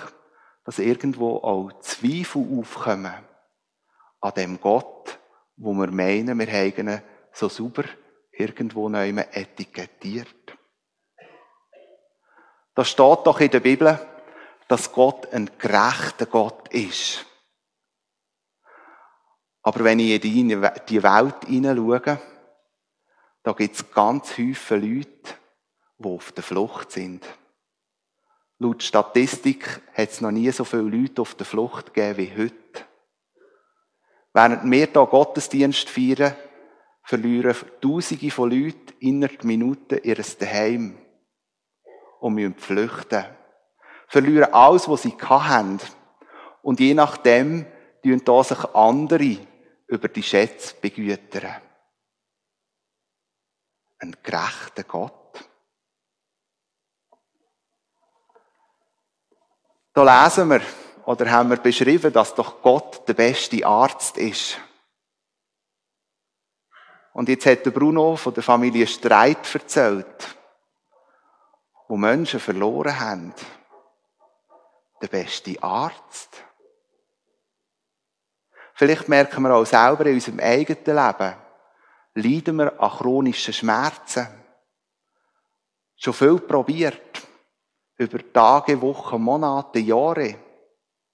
dass 0.64 0.79
irgendwo 0.79 1.38
auch 1.38 1.72
Zweifel 1.81 2.46
aufkommen 2.59 3.14
an 4.20 4.35
dem 4.35 4.61
Gott, 4.61 5.18
wo 5.57 5.72
wir 5.72 5.90
meinen, 5.90 6.38
wir 6.38 6.46
haben 6.46 6.88
ihn 6.88 7.03
so 7.33 7.48
sauber 7.48 7.85
irgendwo 8.33 8.88
neu 8.88 9.09
etikettiert. 9.09 10.43
Da 12.75 12.85
steht 12.85 13.27
doch 13.27 13.41
in 13.41 13.51
der 13.51 13.61
Bibel, 13.61 13.99
dass 14.69 14.91
Gott 14.93 15.33
ein 15.33 15.51
gerechter 15.59 16.27
Gott 16.27 16.69
ist. 16.69 17.25
Aber 19.63 19.85
wenn 19.85 20.01
ich 20.01 20.23
in 20.25 20.49
die 20.89 21.03
Welt 21.03 21.45
hineinschaue, 21.47 22.19
da 23.43 23.53
gibt 23.53 23.77
es 23.77 23.91
ganz 23.93 24.33
viele 24.33 24.57
Leute, 24.77 25.35
die 25.99 26.09
auf 26.09 26.33
der 26.33 26.43
Flucht 26.43 26.91
sind. 26.93 27.25
Laut 28.59 28.83
Statistik 28.83 29.81
hat 29.95 30.11
es 30.11 30.21
noch 30.21 30.31
nie 30.31 30.51
so 30.51 30.65
viele 30.65 30.83
Leute 30.83 31.23
auf 31.23 31.35
der 31.35 31.47
Flucht 31.47 31.93
gegeben 31.95 32.19
wie 32.19 32.43
heute. 32.43 32.85
Während 34.33 34.71
wir 34.71 34.87
hier 34.87 35.07
Gottesdienst 35.07 35.89
feiern, 35.89 36.37
verlieren 37.03 37.57
Tausende 37.81 38.31
von 38.31 38.51
Leuten 38.51 38.95
innerhalb 39.01 39.45
Minuten 39.45 40.01
ihres 40.03 40.39
Daheim 40.39 40.99
und 42.25 42.37
müssen 42.37 42.55
flüchten. 42.55 43.23
Verlieren 44.09 44.55
alles, 44.55 44.89
was 44.89 45.03
sie 45.03 45.15
haben. 45.21 45.79
Und 46.63 46.81
je 46.81 46.95
nachdem 46.95 47.67
tun 48.03 48.23
da 48.25 48.43
sich 48.43 48.65
andere 48.75 49.47
über 49.87 50.09
die 50.09 50.23
Schätze 50.23 50.75
begütern. 50.81 51.61
Ein 53.99 54.17
gerechter 54.23 54.85
Gott. 54.85 55.13
Da 59.93 60.25
lesen 60.25 60.49
wir, 60.49 60.63
oder 61.05 61.31
haben 61.31 61.51
wir 61.51 61.59
beschrieben, 61.59 62.11
dass 62.11 62.35
doch 62.35 62.63
Gott 62.63 63.07
der 63.07 63.15
beste 63.15 63.67
Arzt 63.67 64.17
ist. 64.17 64.59
Und 67.13 67.29
jetzt 67.29 67.45
hat 67.45 67.67
der 67.67 67.71
Bruno 67.71 68.17
von 68.17 68.33
der 68.33 68.43
Familie 68.43 68.87
Streit 68.87 69.55
erzählt 69.55 70.39
wo 71.88 71.97
Menschen 71.97 72.40
verloren 72.40 72.99
haben, 72.99 73.35
der 75.01 75.09
beste 75.09 75.62
Arzt. 75.62 76.42
Vielleicht 78.75 79.09
merken 79.09 79.42
wir 79.42 79.55
auch 79.55 79.64
selber 79.64 80.07
in 80.07 80.14
unserem 80.14 80.40
eigenen 80.40 80.85
Leben, 80.85 81.37
leiden 82.14 82.57
wir 82.57 82.81
an 82.81 82.90
chronischen 82.90 83.55
Schmerzen. 83.55 84.27
Schon 85.97 86.14
viel 86.14 86.40
probiert. 86.40 87.23
Über 87.97 88.33
Tage, 88.33 88.81
Wochen, 88.83 89.23
Monate, 89.23 89.79
Jahre. 89.79 90.37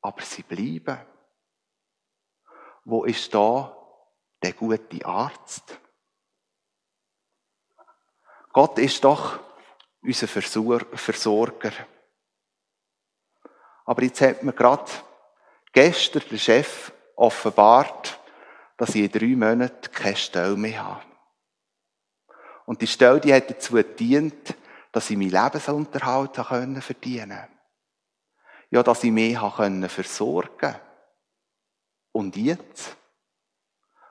Aber 0.00 0.22
sie 0.22 0.42
bleiben. 0.42 0.98
Wo 2.84 3.04
ist 3.04 3.34
da 3.34 3.76
der 4.42 4.54
gute 4.54 5.04
Arzt? 5.04 5.78
Gott 8.52 8.78
ist 8.78 9.04
doch 9.04 9.38
unser 10.02 10.28
Versorger. 10.28 11.72
Aber 13.84 14.02
jetzt 14.02 14.20
hat 14.20 14.42
mir 14.42 14.52
gerade 14.52 14.90
gestern 15.72 16.22
der 16.30 16.38
Chef 16.38 16.92
offenbart, 17.16 18.18
dass 18.76 18.94
ich 18.94 19.02
in 19.02 19.10
drei 19.10 19.36
Monaten 19.36 19.92
keine 19.92 20.16
Stelle 20.16 20.56
mehr 20.56 20.84
habe. 20.84 21.04
Und 22.66 22.80
die 22.80 22.86
Stelle, 22.86 23.20
die 23.20 23.34
hat 23.34 23.50
dazu 23.50 23.74
gedient, 23.74 24.54
dass 24.92 25.10
ich 25.10 25.16
meinen 25.16 25.30
Lebensunterhalt 25.30 26.36
verdienen 26.36 27.30
konnte. 27.30 27.48
Ja, 28.70 28.82
dass 28.82 29.04
ich 29.04 29.10
mich 29.10 29.36
versorgen 29.36 30.56
konnte. 30.58 30.80
Und 32.12 32.36
jetzt? 32.36 32.96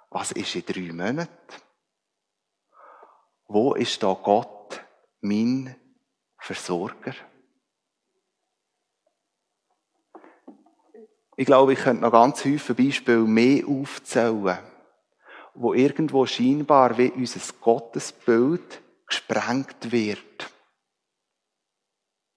Was 0.10 0.32
ist 0.32 0.56
in 0.56 0.66
drei 0.66 0.94
Monaten? 0.94 1.30
Wo 3.48 3.74
ist 3.76 4.02
da 4.04 4.14
Gott, 4.14 4.59
mein 5.22 5.76
Versorger. 6.38 7.14
Ich 11.36 11.46
glaube, 11.46 11.74
ich 11.74 11.80
könnte 11.80 12.02
noch 12.02 12.12
ganz 12.12 12.42
viele 12.42 12.60
Beispiele 12.76 13.20
mehr 13.20 13.66
aufzählen, 13.66 14.60
wo 15.54 15.74
irgendwo 15.74 16.26
scheinbar 16.26 16.98
wie 16.98 17.12
unser 17.12 17.40
Gottesbild 17.62 18.82
gesprengt 19.08 19.92
wird. 19.92 20.52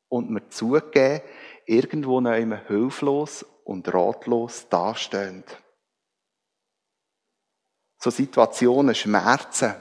Und 0.08 0.30
wir 0.30 0.48
zugeben, 0.50 1.22
irgendwo 1.66 2.20
noch 2.20 2.36
immer 2.36 2.64
hilflos 2.66 3.44
und 3.64 3.92
ratlos 3.92 4.68
dastehen. 4.68 5.44
So 7.98 8.10
Situationen 8.10 8.94
schmerzen 8.94 9.74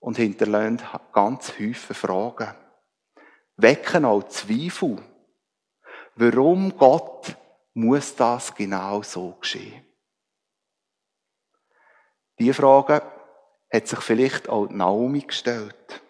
und 0.00 0.16
hinterlassen 0.16 0.82
ganz 1.12 1.50
viele 1.50 1.74
Fragen. 1.74 2.54
Wecken 3.56 4.04
auch 4.04 4.28
Zweifel. 4.28 4.98
Warum 6.14 6.76
Gott 6.76 7.36
muss 7.74 8.14
das 8.14 8.54
genau 8.54 9.02
so 9.02 9.32
geschehen? 9.40 9.84
Diese 12.38 12.54
Frage 12.54 13.02
hat 13.72 13.88
sich 13.88 14.00
vielleicht 14.00 14.48
auch 14.48 14.68
Naomi 14.68 15.22
gestellt, 15.22 16.02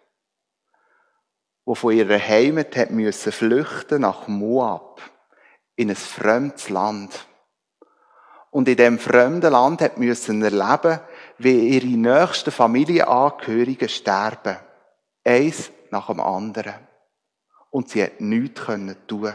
wo 1.64 1.74
von 1.74 1.94
ihrer 1.94 2.18
Heimat 2.18 2.76
hat 2.76 2.90
müssen 2.90 3.32
flüchten 3.32 4.02
nach 4.02 4.28
Moab 4.28 5.00
in 5.76 5.90
ein 5.90 5.96
fremdes 5.96 6.68
Land 6.68 7.26
und 8.50 8.68
in 8.68 8.76
dem 8.76 8.98
fremden 8.98 9.52
Land 9.52 9.80
hat 9.80 9.98
müssen 9.98 10.42
erleben, 10.42 11.00
wie 11.38 11.76
ihre 11.76 11.86
nächsten 11.86 12.50
Familienangehörigen 12.50 13.88
sterben. 13.88 14.56
Eins 15.24 15.70
nach 15.90 16.08
dem 16.08 16.20
anderen. 16.20 16.74
Und 17.70 17.88
sie 17.88 18.02
hat 18.02 18.20
nichts 18.20 18.62
tun 19.06 19.34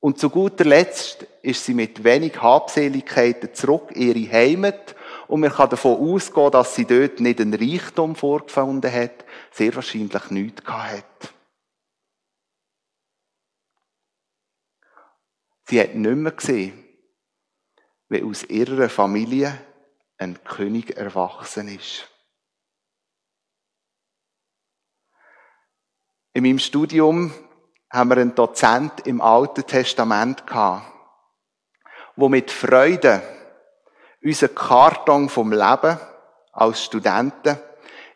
Und 0.00 0.18
zu 0.18 0.30
guter 0.30 0.64
Letzt 0.64 1.26
ist 1.42 1.64
sie 1.64 1.74
mit 1.74 2.04
wenig 2.04 2.40
Habseligkeiten 2.40 3.52
zurück 3.54 3.90
in 3.92 4.14
ihre 4.14 4.32
Heimat 4.32 4.94
und 5.26 5.40
man 5.40 5.50
kann 5.50 5.70
davon 5.70 5.98
ausgehen, 5.98 6.50
dass 6.50 6.74
sie 6.74 6.84
dort 6.84 7.20
nicht 7.20 7.40
einen 7.40 7.54
Reichtum 7.54 8.14
vorgefunden 8.14 8.92
hat, 8.92 9.24
sehr 9.50 9.74
wahrscheinlich 9.74 10.30
nichts 10.30 10.64
gehabt 10.64 10.92
hat. 10.92 11.34
Sie 15.64 15.80
hat 15.80 15.94
nicht 15.94 16.16
mehr 16.16 16.32
gesehen, 16.32 16.84
wie 18.08 18.22
aus 18.22 18.44
ihrer 18.44 18.88
Familie 18.88 19.58
ein 20.18 20.42
König 20.44 20.96
erwachsen 20.96 21.68
ist. 21.68 22.08
In 26.34 26.42
meinem 26.42 26.58
Studium 26.58 27.32
haben 27.90 28.10
wir 28.10 28.18
einen 28.18 28.34
Dozent 28.34 29.06
im 29.06 29.20
Alten 29.20 29.66
Testament 29.66 30.46
gehabt, 30.46 30.86
wo 32.16 32.28
mit 32.28 32.50
Freude 32.50 33.22
unseren 34.22 34.54
Karton 34.54 35.28
vom 35.28 35.52
Leben 35.52 35.98
als 36.52 36.84
Studenten 36.84 37.58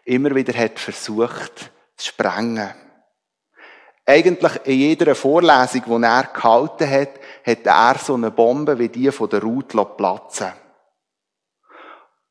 immer 0.04 0.34
wieder 0.34 0.52
hat 0.58 0.78
versucht 0.78 1.70
zu 1.96 2.08
sprengen. 2.08 2.74
Eigentlich 4.04 4.60
in 4.64 4.78
jeder 4.78 5.14
Vorlesung, 5.14 5.84
die 5.86 6.04
er 6.04 6.24
gehalten 6.24 6.90
hat, 6.90 7.20
hat 7.46 7.66
er 7.66 7.98
so 7.98 8.14
eine 8.14 8.32
Bombe 8.32 8.78
wie 8.78 8.88
die 8.88 9.12
von 9.12 9.30
der 9.30 9.42
Ruth 9.42 9.96
platzen 9.96 10.52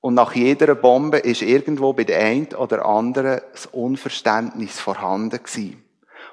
Und 0.01 0.15
nach 0.15 0.33
jeder 0.33 0.73
Bombe 0.73 1.19
ist 1.19 1.43
irgendwo 1.43 1.93
bei 1.93 2.03
der 2.03 2.19
einen 2.19 2.47
oder 2.55 2.85
anderen 2.85 3.41
das 3.51 3.67
Unverständnis 3.67 4.79
vorhanden 4.79 5.43
gewesen, 5.43 5.83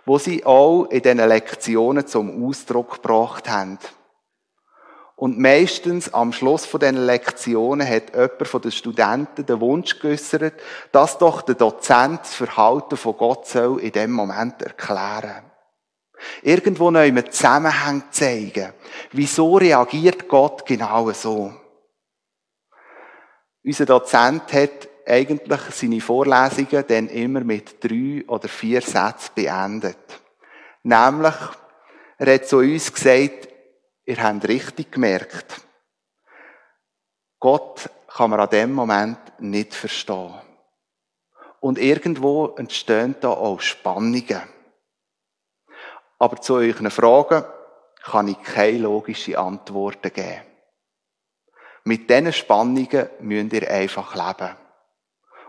wo 0.06 0.18
sie 0.18 0.44
auch 0.46 0.86
in 0.86 1.02
diesen 1.02 1.18
Lektionen 1.18 2.06
zum 2.06 2.46
Ausdruck 2.46 3.02
gebracht 3.02 3.48
haben. 3.48 3.78
Und 5.16 5.38
meistens 5.38 6.14
am 6.14 6.32
Schluss 6.32 6.64
von 6.64 6.80
diesen 6.80 7.04
Lektionen 7.04 7.86
hat 7.86 8.14
jemand 8.14 8.48
von 8.48 8.62
den 8.62 8.70
Studenten 8.70 9.44
den 9.44 9.60
Wunsch 9.60 9.98
geäußert, 9.98 10.54
dass 10.92 11.18
doch 11.18 11.42
der 11.42 11.56
Dozent 11.56 12.20
das 12.20 12.34
Verhalten 12.34 12.96
von 12.96 13.16
Gott 13.18 13.46
soll 13.46 13.80
in 13.80 13.92
dem 13.92 14.12
Moment 14.12 14.62
erklären. 14.62 15.42
Irgendwo 16.42 16.90
noch 16.90 17.00
einen 17.00 17.30
Zusammenhang 17.30 18.04
zeigen. 18.12 18.72
Wieso 19.12 19.56
reagiert 19.56 20.28
Gott 20.28 20.64
genau 20.64 21.10
so? 21.12 21.52
Unser 23.64 23.86
Dozent 23.86 24.52
hat 24.52 24.88
eigentlich 25.06 25.60
seine 25.70 26.00
Vorlesungen 26.00 26.84
dann 26.86 27.08
immer 27.08 27.40
mit 27.40 27.82
drei 27.82 28.24
oder 28.26 28.48
vier 28.48 28.82
Sätzen 28.82 29.30
beendet. 29.34 30.20
Nämlich, 30.82 31.34
er 32.18 32.34
hat 32.34 32.46
zu 32.46 32.58
uns 32.58 32.92
gesagt, 32.92 33.48
ihr 34.04 34.22
habt 34.22 34.48
richtig 34.48 34.92
gemerkt. 34.92 35.60
Gott 37.40 37.88
kann 38.08 38.30
man 38.30 38.40
an 38.40 38.50
dem 38.50 38.72
Moment 38.72 39.18
nicht 39.38 39.74
verstehen. 39.74 40.34
Und 41.60 41.78
irgendwo 41.78 42.54
entstehen 42.56 43.16
da 43.20 43.30
auch 43.30 43.60
Spannungen. 43.60 44.42
Aber 46.18 46.40
zu 46.40 46.54
euren 46.54 46.90
Fragen 46.90 47.44
kann 48.02 48.28
ich 48.28 48.42
keine 48.42 48.78
logischen 48.78 49.36
Antworten 49.36 50.12
geben. 50.12 50.42
Mit 51.88 52.10
diesen 52.10 52.34
Spannungen 52.34 53.08
müsst 53.20 53.52
ihr 53.54 53.70
einfach 53.70 54.14
leben. 54.14 54.54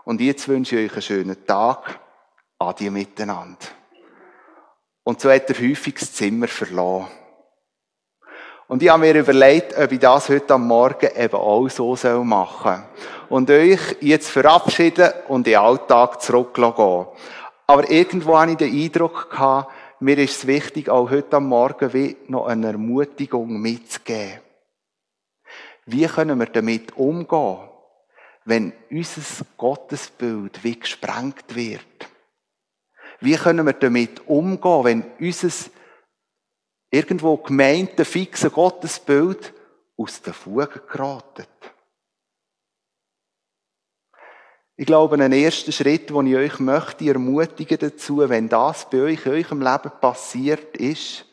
Und 0.05 0.21
jetzt 0.21 0.47
wünsche 0.47 0.79
ich 0.79 0.85
euch 0.85 0.93
einen 0.93 1.01
schönen 1.01 1.45
Tag. 1.45 1.99
Adieu 2.57 2.91
miteinander. 2.91 3.57
Und 5.03 5.19
so 5.19 5.29
hat 5.29 5.49
er 5.49 5.55
häufig 5.57 5.95
das 5.95 6.13
Zimmer 6.13 6.47
verloren. 6.47 7.07
Und 8.69 8.81
ich 8.81 8.87
habe 8.87 9.01
mir 9.01 9.19
überlegt, 9.19 9.77
ob 9.77 9.91
ich 9.91 9.99
das 9.99 10.29
heute 10.29 10.53
am 10.53 10.65
Morgen 10.65 11.09
eben 11.13 11.35
auch 11.35 11.67
so 11.67 11.93
machen 12.23 12.83
soll. 13.27 13.37
Und 13.37 13.51
euch 13.51 13.97
jetzt 13.99 14.29
verabschieden 14.29 15.11
und 15.27 15.45
in 15.45 15.51
den 15.51 15.59
Alltag 15.59 16.21
zurückgehen. 16.21 16.73
Aber 17.67 17.91
irgendwo 17.91 18.39
habe 18.39 18.51
ich 18.51 18.57
den 18.57 18.73
Eindruck 18.73 19.29
gehabt, 19.29 19.73
mir 19.99 20.17
ist 20.17 20.37
es 20.37 20.47
wichtig, 20.47 20.87
auch 20.87 21.09
heute 21.09 21.35
am 21.35 21.49
Morgen 21.49 22.15
noch 22.29 22.47
eine 22.47 22.67
Ermutigung 22.67 23.59
mitzugeben. 23.59 24.39
Wie 25.91 26.05
können 26.05 26.37
wir 26.37 26.45
damit 26.45 26.95
umgehen, 26.97 27.67
wenn 28.45 28.73
unser 28.91 29.45
Gottesbild 29.57 30.63
wie 30.63 30.79
gesprengt 30.79 31.55
wird? 31.55 31.81
Wie 33.21 33.35
können 33.35 33.65
wir 33.65 33.73
damit 33.73 34.27
umgehen, 34.27 34.83
wenn 34.83 35.03
unser 35.19 35.71
irgendwo 36.91 37.37
gemeinte, 37.37 38.05
fixe 38.05 38.51
Gottesbild 38.51 39.51
aus 39.97 40.21
den 40.21 40.33
Fugen 40.33 40.79
geraten? 40.87 41.47
Ich 44.75 44.85
glaube, 44.85 45.15
ein 45.15 45.31
erster 45.31 45.71
Schritt, 45.71 46.11
den 46.11 46.27
ich 46.27 46.35
euch 46.35 46.59
möchte 46.59 47.07
ermutigen 47.07 47.79
dazu, 47.79 48.29
wenn 48.29 48.47
das 48.47 48.87
bei 48.91 49.01
euch 49.01 49.25
in 49.25 49.31
eurem 49.31 49.61
Leben 49.61 49.91
passiert 49.99 50.77
ist, 50.77 51.25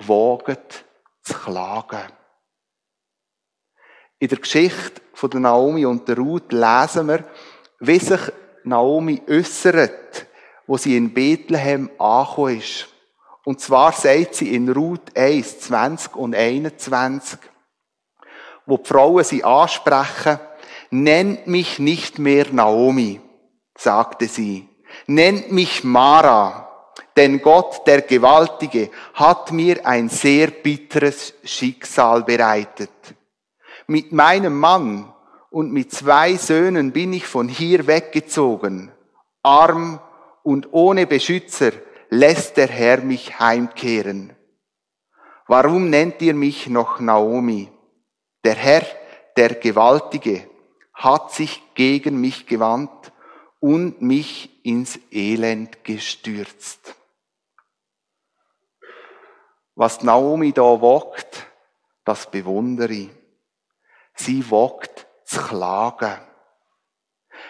waget 0.00 0.84
zu 1.22 1.34
klagen. 1.34 2.21
In 4.22 4.28
der 4.28 4.38
Geschichte 4.38 5.02
von 5.14 5.30
der 5.30 5.40
Naomi 5.40 5.84
und 5.84 6.06
der 6.06 6.16
Ruth 6.16 6.52
lesen 6.52 7.08
wir, 7.08 7.24
wie 7.80 7.98
sich 7.98 8.20
Naomi 8.62 9.20
äußert, 9.28 10.26
wo 10.64 10.76
sie 10.76 10.96
in 10.96 11.12
Bethlehem 11.12 11.90
angekommen 11.98 12.58
ist. 12.60 12.86
Und 13.44 13.60
zwar 13.60 13.90
sagt 13.90 14.36
sie 14.36 14.54
in 14.54 14.68
Ruth 14.68 15.16
1, 15.16 15.58
20 15.62 16.14
und 16.14 16.36
21, 16.36 17.40
wo 18.64 18.76
die 18.76 18.86
Frauen 18.88 19.24
sie 19.24 19.42
ansprechen, 19.42 20.38
nennt 20.92 21.48
mich 21.48 21.80
nicht 21.80 22.20
mehr 22.20 22.46
Naomi, 22.52 23.20
sagte 23.76 24.28
sie, 24.28 24.68
nennt 25.08 25.50
mich 25.50 25.82
Mara, 25.82 26.92
denn 27.16 27.42
Gott, 27.42 27.84
der 27.88 28.02
Gewaltige, 28.02 28.88
hat 29.14 29.50
mir 29.50 29.84
ein 29.84 30.08
sehr 30.08 30.46
bitteres 30.46 31.34
Schicksal 31.42 32.22
bereitet. 32.22 33.16
Mit 33.92 34.10
meinem 34.10 34.58
Mann 34.58 35.12
und 35.50 35.70
mit 35.70 35.92
zwei 35.92 36.36
Söhnen 36.36 36.92
bin 36.92 37.12
ich 37.12 37.26
von 37.26 37.46
hier 37.46 37.86
weggezogen. 37.86 38.90
Arm 39.42 40.00
und 40.42 40.72
ohne 40.72 41.06
Beschützer 41.06 41.72
lässt 42.08 42.56
der 42.56 42.68
Herr 42.68 43.02
mich 43.02 43.38
heimkehren. 43.38 44.34
Warum 45.46 45.90
nennt 45.90 46.22
ihr 46.22 46.32
mich 46.32 46.70
noch 46.70 47.00
Naomi? 47.00 47.70
Der 48.44 48.54
Herr, 48.54 48.86
der 49.36 49.56
Gewaltige, 49.56 50.48
hat 50.94 51.34
sich 51.34 51.62
gegen 51.74 52.18
mich 52.18 52.46
gewandt 52.46 53.12
und 53.60 54.00
mich 54.00 54.64
ins 54.64 54.98
Elend 55.10 55.84
gestürzt. 55.84 56.94
Was 59.74 60.02
Naomi 60.02 60.54
da 60.54 60.80
wagt, 60.80 61.46
das 62.06 62.30
bewundere 62.30 62.94
ich. 62.94 63.21
Sie 64.24 64.48
wagt 64.52 65.08
zu 65.24 65.40
klagen. 65.40 66.20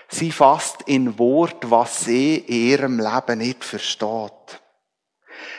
Sie 0.09 0.33
fasst 0.33 0.83
in 0.87 1.19
Wort, 1.19 1.71
was 1.71 2.07
sie 2.07 2.37
in 2.37 2.55
ihrem 2.55 2.99
Leben 2.99 3.41
nicht 3.41 3.63
versteht. 3.63 4.63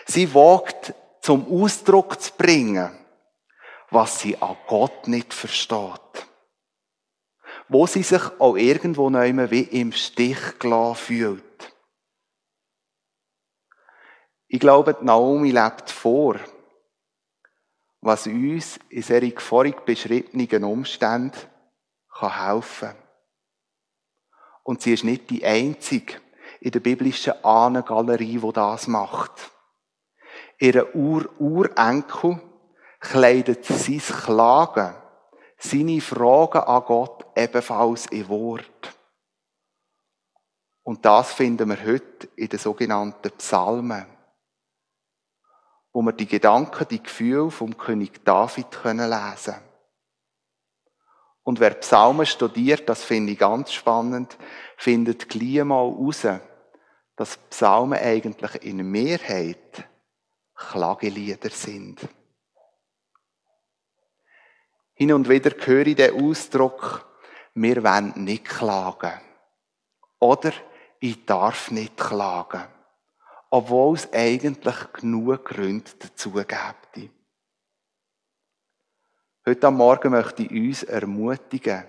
Sie 0.08 0.34
wagt 0.34 0.96
zum 1.22 1.46
Ausdruck 1.52 2.20
zu 2.20 2.32
bringen, 2.36 2.98
was 3.92 4.22
sie 4.22 4.42
an 4.42 4.58
Gott 4.66 5.08
nicht 5.08 5.36
versteht. 5.36 6.28
Wo 7.68 7.86
sie 7.86 8.02
sich 8.04 8.24
auch 8.40 8.56
irgendwo 8.56 9.12
noch 9.12 9.22
wie 9.22 9.62
im 9.62 9.92
Stich 9.92 10.58
gelassen 10.58 10.96
fühlt. 10.96 11.74
Ich 14.48 14.60
glaube, 14.60 14.98
Naomi 15.02 15.52
lebt 15.52 15.92
vor, 15.92 16.40
was 18.04 18.28
uns 18.28 18.80
in 18.90 19.02
solchen 19.02 19.40
vorig 19.40 19.86
beschriebenen 19.86 20.66
Umständen 20.66 21.40
helfen 22.20 22.90
kann. 22.90 22.98
Und 24.64 24.82
sie 24.82 24.94
ist 24.94 25.04
nicht 25.04 25.30
die 25.30 25.46
einzige 25.46 26.16
in 26.60 26.72
der 26.72 26.80
biblischen 26.80 27.34
Ahnengalerie, 27.44 28.40
die 28.40 28.54
das 28.54 28.88
macht. 28.88 29.52
Ihre 30.60 30.96
Ur-Urenkel 30.96 32.42
kleidet 33.00 33.66
sein 33.66 34.00
Klagen, 34.00 34.96
seine 35.58 36.02
Fragen 36.02 36.60
an 36.60 36.84
Gott 36.86 37.26
ebenfalls 37.36 38.06
in 38.08 38.28
Wort. 38.30 38.98
Und 40.84 41.06
das 41.06 41.34
finden 41.34 41.70
wir 41.70 41.86
heute 41.86 42.28
in 42.36 42.50
den 42.50 42.60
sogenannten 42.60 43.32
Psalmen 43.32 44.13
wo 45.94 46.02
wir 46.02 46.12
die 46.12 46.26
Gedanken, 46.26 46.88
die 46.90 47.02
Gefühle 47.02 47.52
vom 47.52 47.78
König 47.78 48.26
David 48.26 48.72
können 48.72 49.10
lesen 49.10 49.56
Und 51.44 51.60
wer 51.60 51.76
Psalmen 51.76 52.26
studiert, 52.26 52.90
das 52.90 53.04
finde 53.04 53.34
ich 53.34 53.40
ganz 53.40 53.72
spannend, 53.72 54.36
findet 54.76 55.30
gleich 55.30 55.64
mal 55.64 55.88
raus, 55.88 56.28
dass 57.16 57.38
Psalmen 57.50 58.00
eigentlich 58.00 58.64
in 58.64 58.90
Mehrheit 58.90 59.88
Klagelieder 60.56 61.50
sind. 61.50 62.00
Hin 64.96 65.14
und 65.14 65.30
wieder 65.30 65.52
höre 65.66 65.88
ich 65.88 65.96
den 65.96 66.24
Ausdruck, 66.24 67.08
wir 67.56 67.84
wollen 67.84 68.14
nicht 68.24 68.46
klagen. 68.46 69.20
Oder 70.20 70.54
ich 71.00 71.26
darf 71.26 71.70
nicht 71.70 71.98
klagen 71.98 72.73
obwohl 73.56 73.94
es 73.94 74.12
eigentlich 74.12 74.94
genug 74.94 75.46
Gründe 75.46 75.92
dazu 76.00 76.32
gibt. 76.32 77.12
Heute 79.46 79.68
am 79.68 79.78
Morgen 79.78 80.10
möchte 80.10 80.42
ich 80.42 80.52
uns 80.52 80.82
ermutigen, 80.82 81.84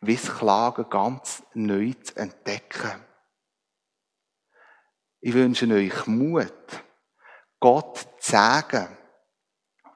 wie 0.00 0.16
Klagen 0.16 0.88
ganz 0.88 1.42
neu 1.52 1.92
zu 2.02 2.16
entdecken. 2.16 3.04
Ich 5.20 5.34
wünsche 5.34 5.68
euch 5.70 6.06
Mut, 6.06 6.84
Gott 7.60 7.98
zu 8.18 8.30
sagen, 8.30 8.96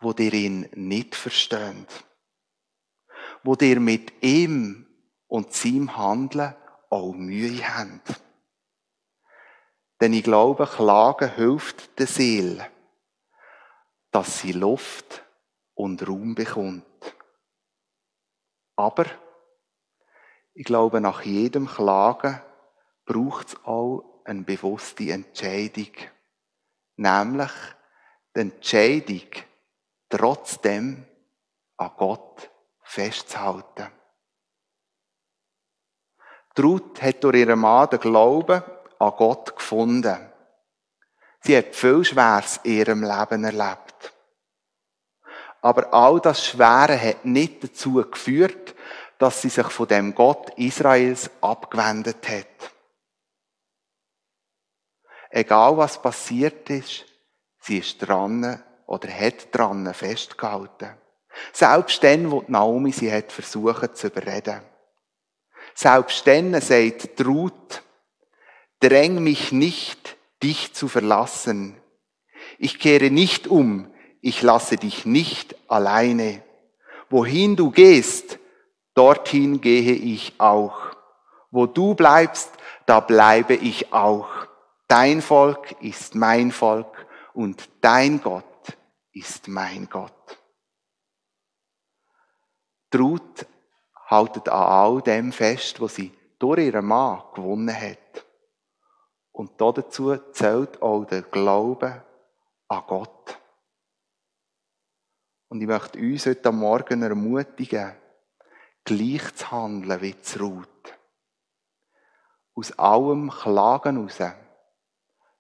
wo 0.03 0.13
ihr 0.19 0.35
ihn 0.35 0.69
nicht 0.75 1.15
versteht, 1.15 2.05
wo 3.43 3.55
ihr 3.55 3.81
mit 3.81 4.23
ihm 4.23 4.87
und 5.29 5.55
seinem 5.55 5.97
Handeln 5.97 6.55
auch 6.91 7.15
Mühe 7.15 7.67
habt. 7.67 8.21
Denn 10.01 10.15
ich 10.15 10.25
glaube, 10.25 10.67
Klagen 10.67 11.35
hilft 11.35 11.99
der 11.99 12.07
Seele, 12.07 12.67
dass 14.11 14.41
sie 14.41 14.53
Luft 14.53 15.23
und 15.75 16.07
Raum 16.09 16.35
bekommt. 16.35 16.85
Aber 18.77 19.05
ich 20.55 20.65
glaube, 20.65 21.01
nach 21.03 21.23
jedem 21.23 21.67
Klagen 21.67 22.41
braucht 23.05 23.49
es 23.49 23.65
auch 23.65 24.23
eine 24.25 24.43
bewusste 24.43 25.11
Entscheidung. 25.11 25.93
Nämlich 26.97 27.53
die 28.35 28.41
Entscheidung, 28.41 29.29
trotzdem 30.09 31.07
an 31.77 31.91
Gott 31.97 32.51
festzuhalten. 32.83 33.89
Ruth 36.59 37.01
hat 37.01 37.25
durch 37.25 37.37
ihren 37.37 37.59
Mann 37.59 37.89
den 37.89 38.01
Glauben 38.01 38.63
an 39.01 39.13
Gott 39.17 39.57
gefunden. 39.57 40.19
Sie 41.41 41.57
hat 41.57 41.75
viel 41.75 42.05
Schweres 42.05 42.61
in 42.63 42.73
ihrem 42.73 43.03
Leben 43.03 43.45
erlebt. 43.45 44.13
Aber 45.63 45.93
all 45.93 46.21
das 46.21 46.47
Schwere 46.47 47.01
hat 47.01 47.25
nicht 47.25 47.65
dazu 47.65 47.95
geführt, 47.95 48.75
dass 49.19 49.43
sie 49.43 49.49
sich 49.49 49.67
von 49.67 49.89
dem 49.89 50.15
Gott 50.15 50.51
Israels 50.57 51.31
abgewendet 51.41 52.29
hat. 52.29 52.73
Egal 55.31 55.77
was 55.77 56.01
passiert 56.01 56.69
ist, 56.71 57.05
sie 57.61 57.79
ist 57.79 57.99
dran 57.99 58.63
oder 58.87 59.09
hat 59.09 59.55
dran 59.55 59.93
festgehalten. 59.95 60.97
Selbst 61.53 62.03
dann, 62.03 62.31
wo 62.31 62.45
Naomi 62.49 62.93
sie 62.93 63.13
hat 63.13 63.31
versucht 63.33 63.97
zu 63.97 64.09
überreden. 64.09 64.63
Selbst 65.75 66.27
dann 66.27 66.61
sagt 66.61 67.25
Ruth, 67.25 67.83
dräng 68.81 69.23
mich 69.23 69.53
nicht, 69.53 70.17
dich 70.43 70.73
zu 70.73 70.89
verlassen. 70.89 71.77
Ich 72.59 72.79
kehre 72.79 73.11
nicht 73.11 73.47
um, 73.47 73.91
ich 74.21 74.43
lasse 74.43 74.77
dich 74.77 75.07
nicht 75.07 75.55
alleine. 75.69 76.43
Wohin 77.09 77.57
du 77.57 77.71
gehst, 77.71 78.39
dorthin 78.95 79.61
gehe 79.61 79.93
ich 79.93 80.35
auch. 80.39 80.97
Wo 81.51 81.67
du 81.67 81.95
bleibst, 81.95 82.53
da 82.87 83.01
bleibe 83.01 83.55
ich 83.55 83.93
auch. 83.93 84.29
Dein 84.89 85.23
Volk 85.23 85.77
ist 85.81 86.15
mein 86.15 86.51
Volk 86.51 87.07
und 87.33 87.69
dein 87.81 88.21
Gott 88.21 88.45
ist 89.13 89.49
mein 89.49 89.89
Gott. 89.89 90.13
Ruth 92.95 93.47
haltet 94.07 94.49
an 94.49 94.63
all 94.63 95.03
dem 95.03 95.33
fest, 95.33 95.81
was 95.81 95.95
sie 95.95 96.13
durch 96.39 96.59
ihren 96.59 96.87
Mann 96.87 97.23
gewonnen 97.35 97.75
hat. 97.75 98.27
Und 99.41 99.59
dazu 99.59 100.15
zählt 100.33 100.83
auch 100.83 101.07
der 101.07 101.23
Glaube 101.23 102.05
an 102.69 102.83
Gott. 102.87 103.41
Und 105.49 105.63
ich 105.63 105.67
möchte 105.67 105.99
uns 105.99 106.27
heute 106.27 106.53
Morgen 106.53 107.01
ermutigen, 107.01 107.97
gleich 108.85 109.35
zu 109.37 109.51
handeln 109.51 110.03
wie 110.03 110.21
zu 110.21 110.41
Ruth. 110.41 110.95
Aus 112.55 112.79
allem 112.79 113.31
Klagen 113.31 113.97
heraus 113.97 114.37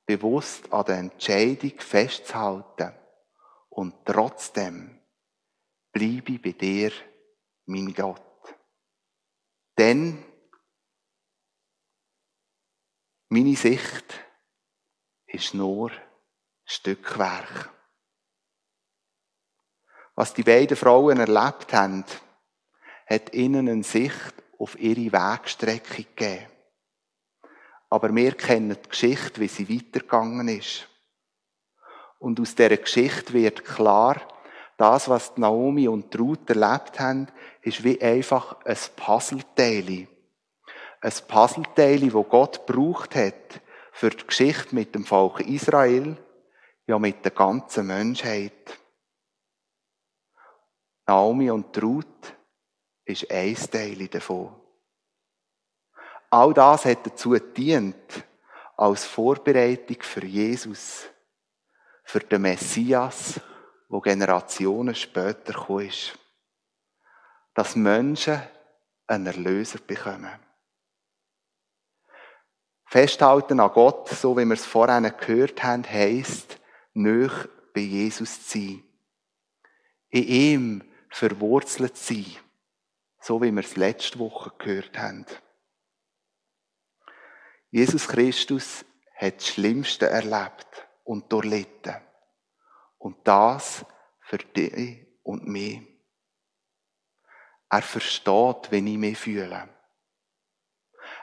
bewusst 0.07 0.73
an 0.73 0.87
der 0.87 0.97
Entscheidung 0.97 1.79
festzuhalten 1.79 2.95
und 3.69 3.97
trotzdem 4.07 4.99
bleibe 5.93 6.33
ich 6.33 6.41
bei 6.41 6.53
dir, 6.53 6.91
mein 7.67 7.93
Gott. 7.93 8.23
Denn 9.77 10.25
meine 13.33 13.55
Sicht 13.55 14.05
ist 15.29 15.55
nur 15.55 15.93
Stückwerk. 16.65 17.71
Was 20.17 20.35
die 20.35 20.43
beiden 20.43 20.77
Frauen 20.77 21.21
erlebt 21.21 21.73
haben, 21.73 22.05
hat 23.07 23.33
ihnen 23.33 23.69
eine 23.69 23.85
Sicht 23.85 24.35
auf 24.59 24.77
ihre 24.81 25.13
Wegstrecke 25.13 26.03
gegeben. 26.03 26.47
Aber 27.89 28.15
wir 28.15 28.33
kennen 28.33 28.77
die 28.85 28.89
Geschichte, 28.89 29.41
wie 29.41 29.49
sie 29.49 29.69
weitergegangen 29.69 30.49
ist. 30.49 30.89
Und 32.19 32.41
aus 32.41 32.57
dieser 32.57 32.77
Geschichte 32.77 33.33
wird 33.33 33.65
klar, 33.65 34.21
das, 34.77 35.09
was 35.09 35.37
Naomi 35.37 35.87
und 35.87 36.19
Ruth 36.19 36.51
erlebt 36.51 36.99
haben, 36.99 37.29
ist 37.63 37.85
wie 37.85 38.01
einfach 38.03 38.61
ein 38.65 38.77
Puzzleteil. 38.97 40.09
Ein 41.01 41.13
Puzzleteil, 41.29 42.13
wo 42.13 42.25
Gott 42.25 42.67
gebraucht 42.67 43.15
hat 43.15 43.61
für 43.93 44.11
die 44.11 44.27
Geschichte 44.27 44.75
mit 44.75 44.95
dem 44.95 45.05
Volk 45.05 45.41
Israel, 45.41 46.17
ja 46.87 46.99
mit 46.99 47.25
der 47.25 47.33
ganzen 47.33 47.87
Menschheit. 47.87 48.79
Naomi 51.07 51.51
und 51.51 51.83
Ruth 51.83 52.35
ist 53.05 53.31
ein 53.31 53.55
Teil 53.55 54.09
davon. 54.09 54.55
All 56.31 56.55
das 56.55 56.85
hat 56.85 57.07
dazu 57.07 57.31
gedient, 57.31 58.25
als 58.77 59.05
Vorbereitung 59.05 60.01
für 60.01 60.25
Jesus, 60.25 61.09
für 62.05 62.21
den 62.21 62.43
Messias, 62.43 63.41
wo 63.89 64.01
Generationen 64.01 64.95
später 64.95 65.81
ist. 65.81 66.17
Dass 67.55 67.75
Menschen 67.75 68.41
einen 69.07 69.27
Erlöser 69.27 69.81
bekommen. 69.85 70.50
Festhalten 72.91 73.61
an 73.61 73.71
Gott, 73.71 74.09
so 74.09 74.37
wie 74.37 74.45
wir 74.45 74.55
es 74.55 74.67
vorhin 74.67 75.13
gehört 75.17 75.63
haben, 75.63 75.89
heisst, 75.89 76.59
nöch 76.93 77.49
bei 77.73 77.83
Jesus 77.83 78.49
zu 78.49 78.59
sein. 78.59 78.83
In 80.09 80.25
ihm 80.25 80.93
verwurzelt 81.09 81.97
sein. 81.97 82.27
So 83.21 83.41
wie 83.41 83.53
wir 83.53 83.61
es 83.61 83.77
letzte 83.77 84.19
Woche 84.19 84.51
gehört 84.59 84.99
haben. 84.99 85.25
Jesus 87.71 88.09
Christus 88.09 88.85
hat 89.15 89.37
das 89.37 89.47
Schlimmste 89.47 90.09
erlebt 90.09 90.89
und 91.05 91.31
durchlitten. 91.33 91.95
Und 92.99 93.19
das 93.23 93.85
für 94.23 94.39
dich 94.39 95.07
und 95.23 95.47
mich. 95.47 95.81
Er 97.69 97.83
versteht, 97.83 98.73
wenn 98.73 98.89
ich 98.89 98.99
mich 98.99 99.17
fühle. 99.17 99.69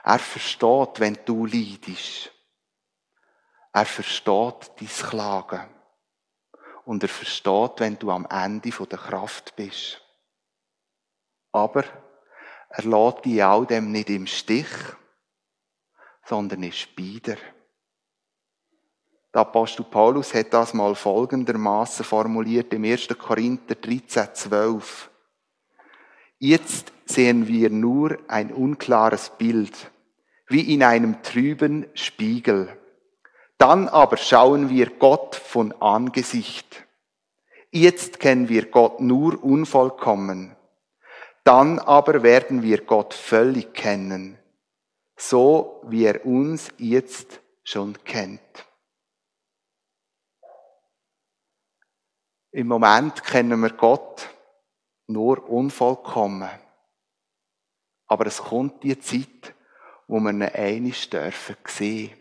Er 0.08 0.18
versteht, 0.18 1.00
wenn 1.00 1.18
du 1.26 1.44
leidest. 1.44 2.32
Er 3.74 3.84
versteht 3.84 4.72
dein 4.80 4.88
Klagen. 4.88 5.68
Und 6.86 7.02
er 7.02 7.10
versteht, 7.10 7.72
wenn 7.76 7.98
du 7.98 8.10
am 8.10 8.24
Ende 8.24 8.70
der 8.70 8.98
Kraft 8.98 9.54
bist. 9.54 10.00
Aber 11.52 11.84
er 12.70 12.84
lässt 12.84 13.26
dich 13.26 13.44
all 13.44 13.66
dem 13.66 13.92
nicht 13.92 14.08
im 14.08 14.26
Stich, 14.26 14.70
sondern 16.24 16.62
ist 16.62 16.96
bei. 16.96 17.36
Der 19.34 19.42
Apostel 19.42 19.84
Paulus 19.84 20.32
hat 20.32 20.54
das 20.54 20.72
mal 20.72 20.94
folgendermaßen 20.94 22.02
formuliert 22.02 22.72
im 22.72 22.84
1. 22.84 23.08
Korinther 23.18 23.74
13, 23.74 24.34
12. 24.34 25.10
Jetzt 26.38 26.94
sehen 27.04 27.46
wir 27.46 27.68
nur 27.68 28.18
ein 28.28 28.54
unklares 28.54 29.28
Bild, 29.36 29.90
wie 30.48 30.72
in 30.74 30.82
einem 30.82 31.22
trüben 31.22 31.86
Spiegel. 31.94 32.76
Dann 33.58 33.88
aber 33.88 34.16
schauen 34.16 34.68
wir 34.70 34.90
Gott 34.98 35.34
von 35.34 35.72
Angesicht. 35.80 36.86
Jetzt 37.70 38.20
kennen 38.20 38.48
wir 38.48 38.70
Gott 38.70 39.00
nur 39.00 39.42
unvollkommen. 39.42 40.56
Dann 41.44 41.78
aber 41.78 42.22
werden 42.22 42.62
wir 42.62 42.84
Gott 42.84 43.14
völlig 43.14 43.74
kennen, 43.74 44.38
so 45.16 45.82
wie 45.86 46.04
er 46.04 46.24
uns 46.24 46.70
jetzt 46.78 47.40
schon 47.62 48.02
kennt. 48.04 48.40
Im 52.50 52.68
Moment 52.68 53.22
kennen 53.24 53.60
wir 53.60 53.70
Gott 53.70 54.28
nur 55.06 55.48
unvollkommen. 55.48 56.50
Aber 58.06 58.26
es 58.26 58.38
kommt 58.38 58.82
die 58.82 58.98
Zeit, 58.98 59.54
wo 60.08 60.18
wir 60.18 60.30
ihn 60.30 60.42
einig 60.42 61.08
dürfen 61.10 61.56
sehen 61.66 62.18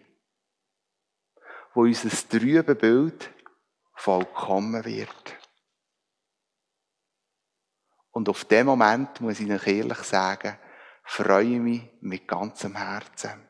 wo 1.78 1.84
unser 1.84 2.10
trübe 2.10 2.74
Bild 2.74 3.32
vollkommen 3.94 4.84
wird. 4.84 5.38
Und 8.10 8.28
auf 8.30 8.46
dem 8.46 8.66
Moment, 8.66 9.22
muss 9.22 9.40
ich 9.40 9.52
euch 9.52 9.68
ehrlich 9.68 10.00
sagen, 10.00 10.58
freue 11.04 11.44
ich 11.44 11.60
mich 11.60 11.84
mit 12.02 12.28
ganzem 12.28 12.76
Herzen. 12.76 13.48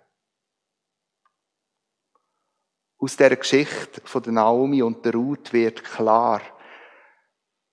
Aus 2.98 3.16
der 3.16 3.34
Geschichte 3.38 4.02
von 4.04 4.24
der 4.24 4.34
Naomi 4.34 4.82
und 4.82 5.06
der 5.06 5.14
Ruth 5.14 5.54
wird 5.54 5.82
klar, 5.86 6.42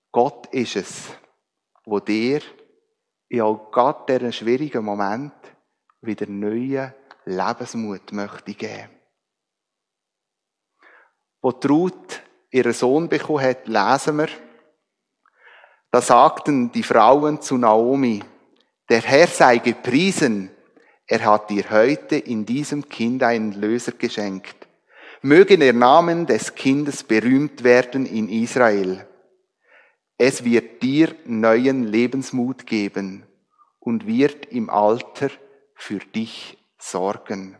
Gott 0.09 0.47
ist 0.53 0.77
es, 0.77 1.09
wo 1.83 1.99
dir 1.99 2.41
in 3.27 3.41
auch 3.41 4.05
diesen 4.05 4.31
schwierigen 4.31 4.85
Moment 4.85 5.33
wieder 6.05 6.27
neuen 6.27 6.93
Lebensmut 7.25 8.11
möchte 8.11 8.53
geben. 8.53 8.89
Wo 11.41 11.51
die 11.51 11.91
ihren 12.51 12.73
Sohn 12.73 13.09
bekommen 13.09 13.43
hat, 13.43 13.67
lesen 13.67 14.17
wir, 14.17 14.29
da 15.91 16.01
sagten 16.01 16.71
die 16.71 16.83
Frauen 16.83 17.41
zu 17.41 17.57
Naomi, 17.57 18.23
der 18.89 19.01
Herr 19.01 19.27
sei 19.27 19.57
gepriesen, 19.57 20.51
er 21.07 21.23
hat 21.23 21.49
dir 21.49 21.69
heute 21.69 22.17
in 22.17 22.45
diesem 22.45 22.89
Kind 22.89 23.21
einen 23.23 23.51
Löser 23.53 23.91
geschenkt. 23.91 24.67
Möge 25.21 25.57
der 25.57 25.73
Name 25.73 26.25
des 26.25 26.55
Kindes 26.55 27.03
berühmt 27.03 27.63
werden 27.63 28.05
in 28.05 28.27
Israel. 28.27 29.07
Es 30.17 30.43
wird 30.43 30.81
dir 30.81 31.15
neuen 31.25 31.83
Lebensmut 31.83 32.65
geben 32.65 33.25
und 33.79 34.07
wird 34.07 34.47
im 34.47 34.69
Alter 34.69 35.29
für 35.75 35.99
dich 35.99 36.57
sorgen. 36.77 37.57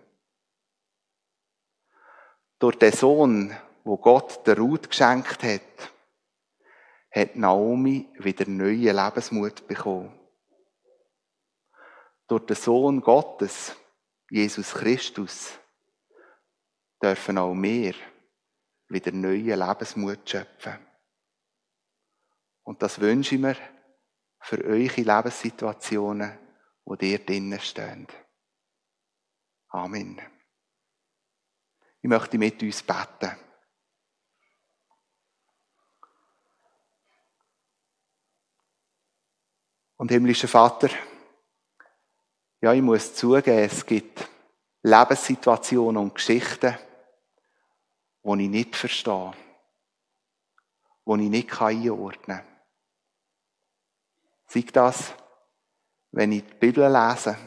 Durch 2.57 2.77
den 2.77 2.91
Sohn 2.91 3.55
wo 3.85 3.97
Gott 3.97 4.45
der 4.47 4.57
Ruth 4.57 4.89
geschenkt 4.89 5.43
hat, 5.43 5.93
hat 7.11 7.35
Naomi 7.35 8.09
wieder 8.17 8.49
neuen 8.49 8.95
Lebensmut 8.95 9.67
bekommen. 9.67 10.11
Durch 12.27 12.45
den 12.47 12.55
Sohn 12.55 12.99
Gottes, 12.99 13.75
Jesus 14.29 14.73
Christus, 14.73 15.53
dürfen 17.01 17.37
auch 17.37 17.53
wir 17.53 17.93
wieder 18.89 19.11
neue 19.11 19.55
Lebensmut 19.55 20.27
schöpfen. 20.27 20.79
Und 22.63 22.81
das 22.81 22.99
wünsche 22.99 23.35
ich 23.35 23.41
mir 23.41 23.55
für 24.39 24.63
eure 24.63 25.01
Lebenssituationen, 25.01 26.39
wo 26.85 26.95
ihr 26.95 27.19
drinnen 27.19 27.59
steht. 27.59 28.13
Amen. 29.69 30.21
Ich 32.01 32.09
möchte 32.09 32.37
mit 32.37 32.61
uns 32.61 32.83
beten. 32.83 33.35
Und 39.97 40.11
himmlischer 40.11 40.47
Vater, 40.47 40.89
ja, 42.61 42.73
ich 42.73 42.81
muss 42.81 43.15
zugeben, 43.15 43.59
es 43.59 43.85
gibt 43.85 44.29
Lebenssituationen 44.83 45.97
und 46.01 46.15
Geschichten, 46.15 46.77
die 48.23 48.43
ich 48.43 48.49
nicht 48.49 48.75
verstehe, 48.75 49.33
die 51.05 51.23
ich 51.23 51.29
nicht 51.29 51.61
einordnen 51.61 52.37
kann. 52.37 52.45
Sei 54.47 54.61
das, 54.71 55.13
wenn 56.15 56.31
ich 56.31 56.45
die 56.45 56.53
Bibel 56.53 56.89
lese, 56.89 57.37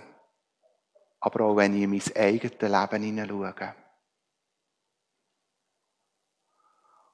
aber 1.20 1.46
auch 1.46 1.56
wenn 1.56 1.74
ich 1.74 1.84
in 1.84 1.90
mein 1.90 2.16
eigenes 2.16 2.60
Leben 2.60 3.02
hineinschaue. 3.02 3.74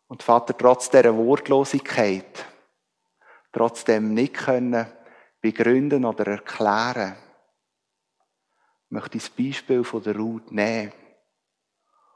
Und 0.09 0.23
Vater, 0.25 0.59
trotz 0.59 0.91
dieser 0.91 1.17
Wortlosigkeit, 1.17 2.45
trotzdem 3.53 4.15
nicht 4.15 4.35
können 4.35 4.85
begründen 5.41 6.05
oder 6.05 6.27
erklären, 6.27 7.15
möchte 8.89 9.19
ich 9.19 9.23
das 9.23 9.31
Beispiel 9.31 9.85
von 9.85 10.03
der 10.03 10.17
Ruth 10.17 10.51
nehmen 10.51 10.93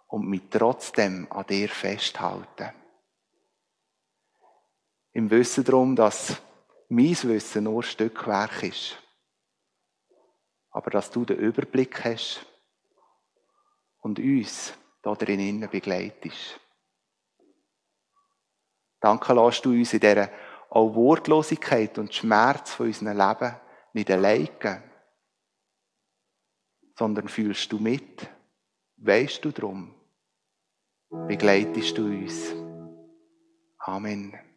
und 0.09 0.29
mich 0.29 0.43
trotzdem 0.51 1.31
an 1.31 1.47
dir 1.47 1.69
festhalten. 1.69 2.73
Im 5.13 5.31
Wissen 5.31 5.63
darum, 5.63 5.95
dass 5.95 6.43
mein 6.89 7.23
Wissen 7.23 7.65
nur 7.65 7.85
Stückwerk 7.85 8.65
ist. 8.65 8.97
Aber 10.71 10.91
dass 10.91 11.11
du 11.11 11.25
den 11.25 11.39
Überblick 11.39 12.05
hast 12.05 12.45
und 14.01 14.19
uns 14.19 14.75
da 15.03 15.15
drinnen 15.15 15.69
begleitest. 15.71 16.61
Danke, 19.01 19.33
lässt 19.33 19.65
du 19.65 19.71
uns 19.71 19.93
in 19.93 20.01
dieser 20.01 20.31
auch 20.71 20.95
Wortlosigkeit 20.95 21.99
und 21.99 22.15
Schmerz 22.15 22.75
von 22.75 22.87
unserem 22.87 23.17
Leben 23.17 23.57
nicht 23.95 24.11
allein 24.11 24.49
sondern 26.99 27.29
fühlst 27.29 27.71
du 27.71 27.79
mit, 27.79 28.29
weißt 28.97 29.45
du 29.45 29.53
drum, 29.53 29.95
begleitest 31.29 31.97
du 31.97 32.07
uns. 32.07 32.55
Amen. 33.79 34.48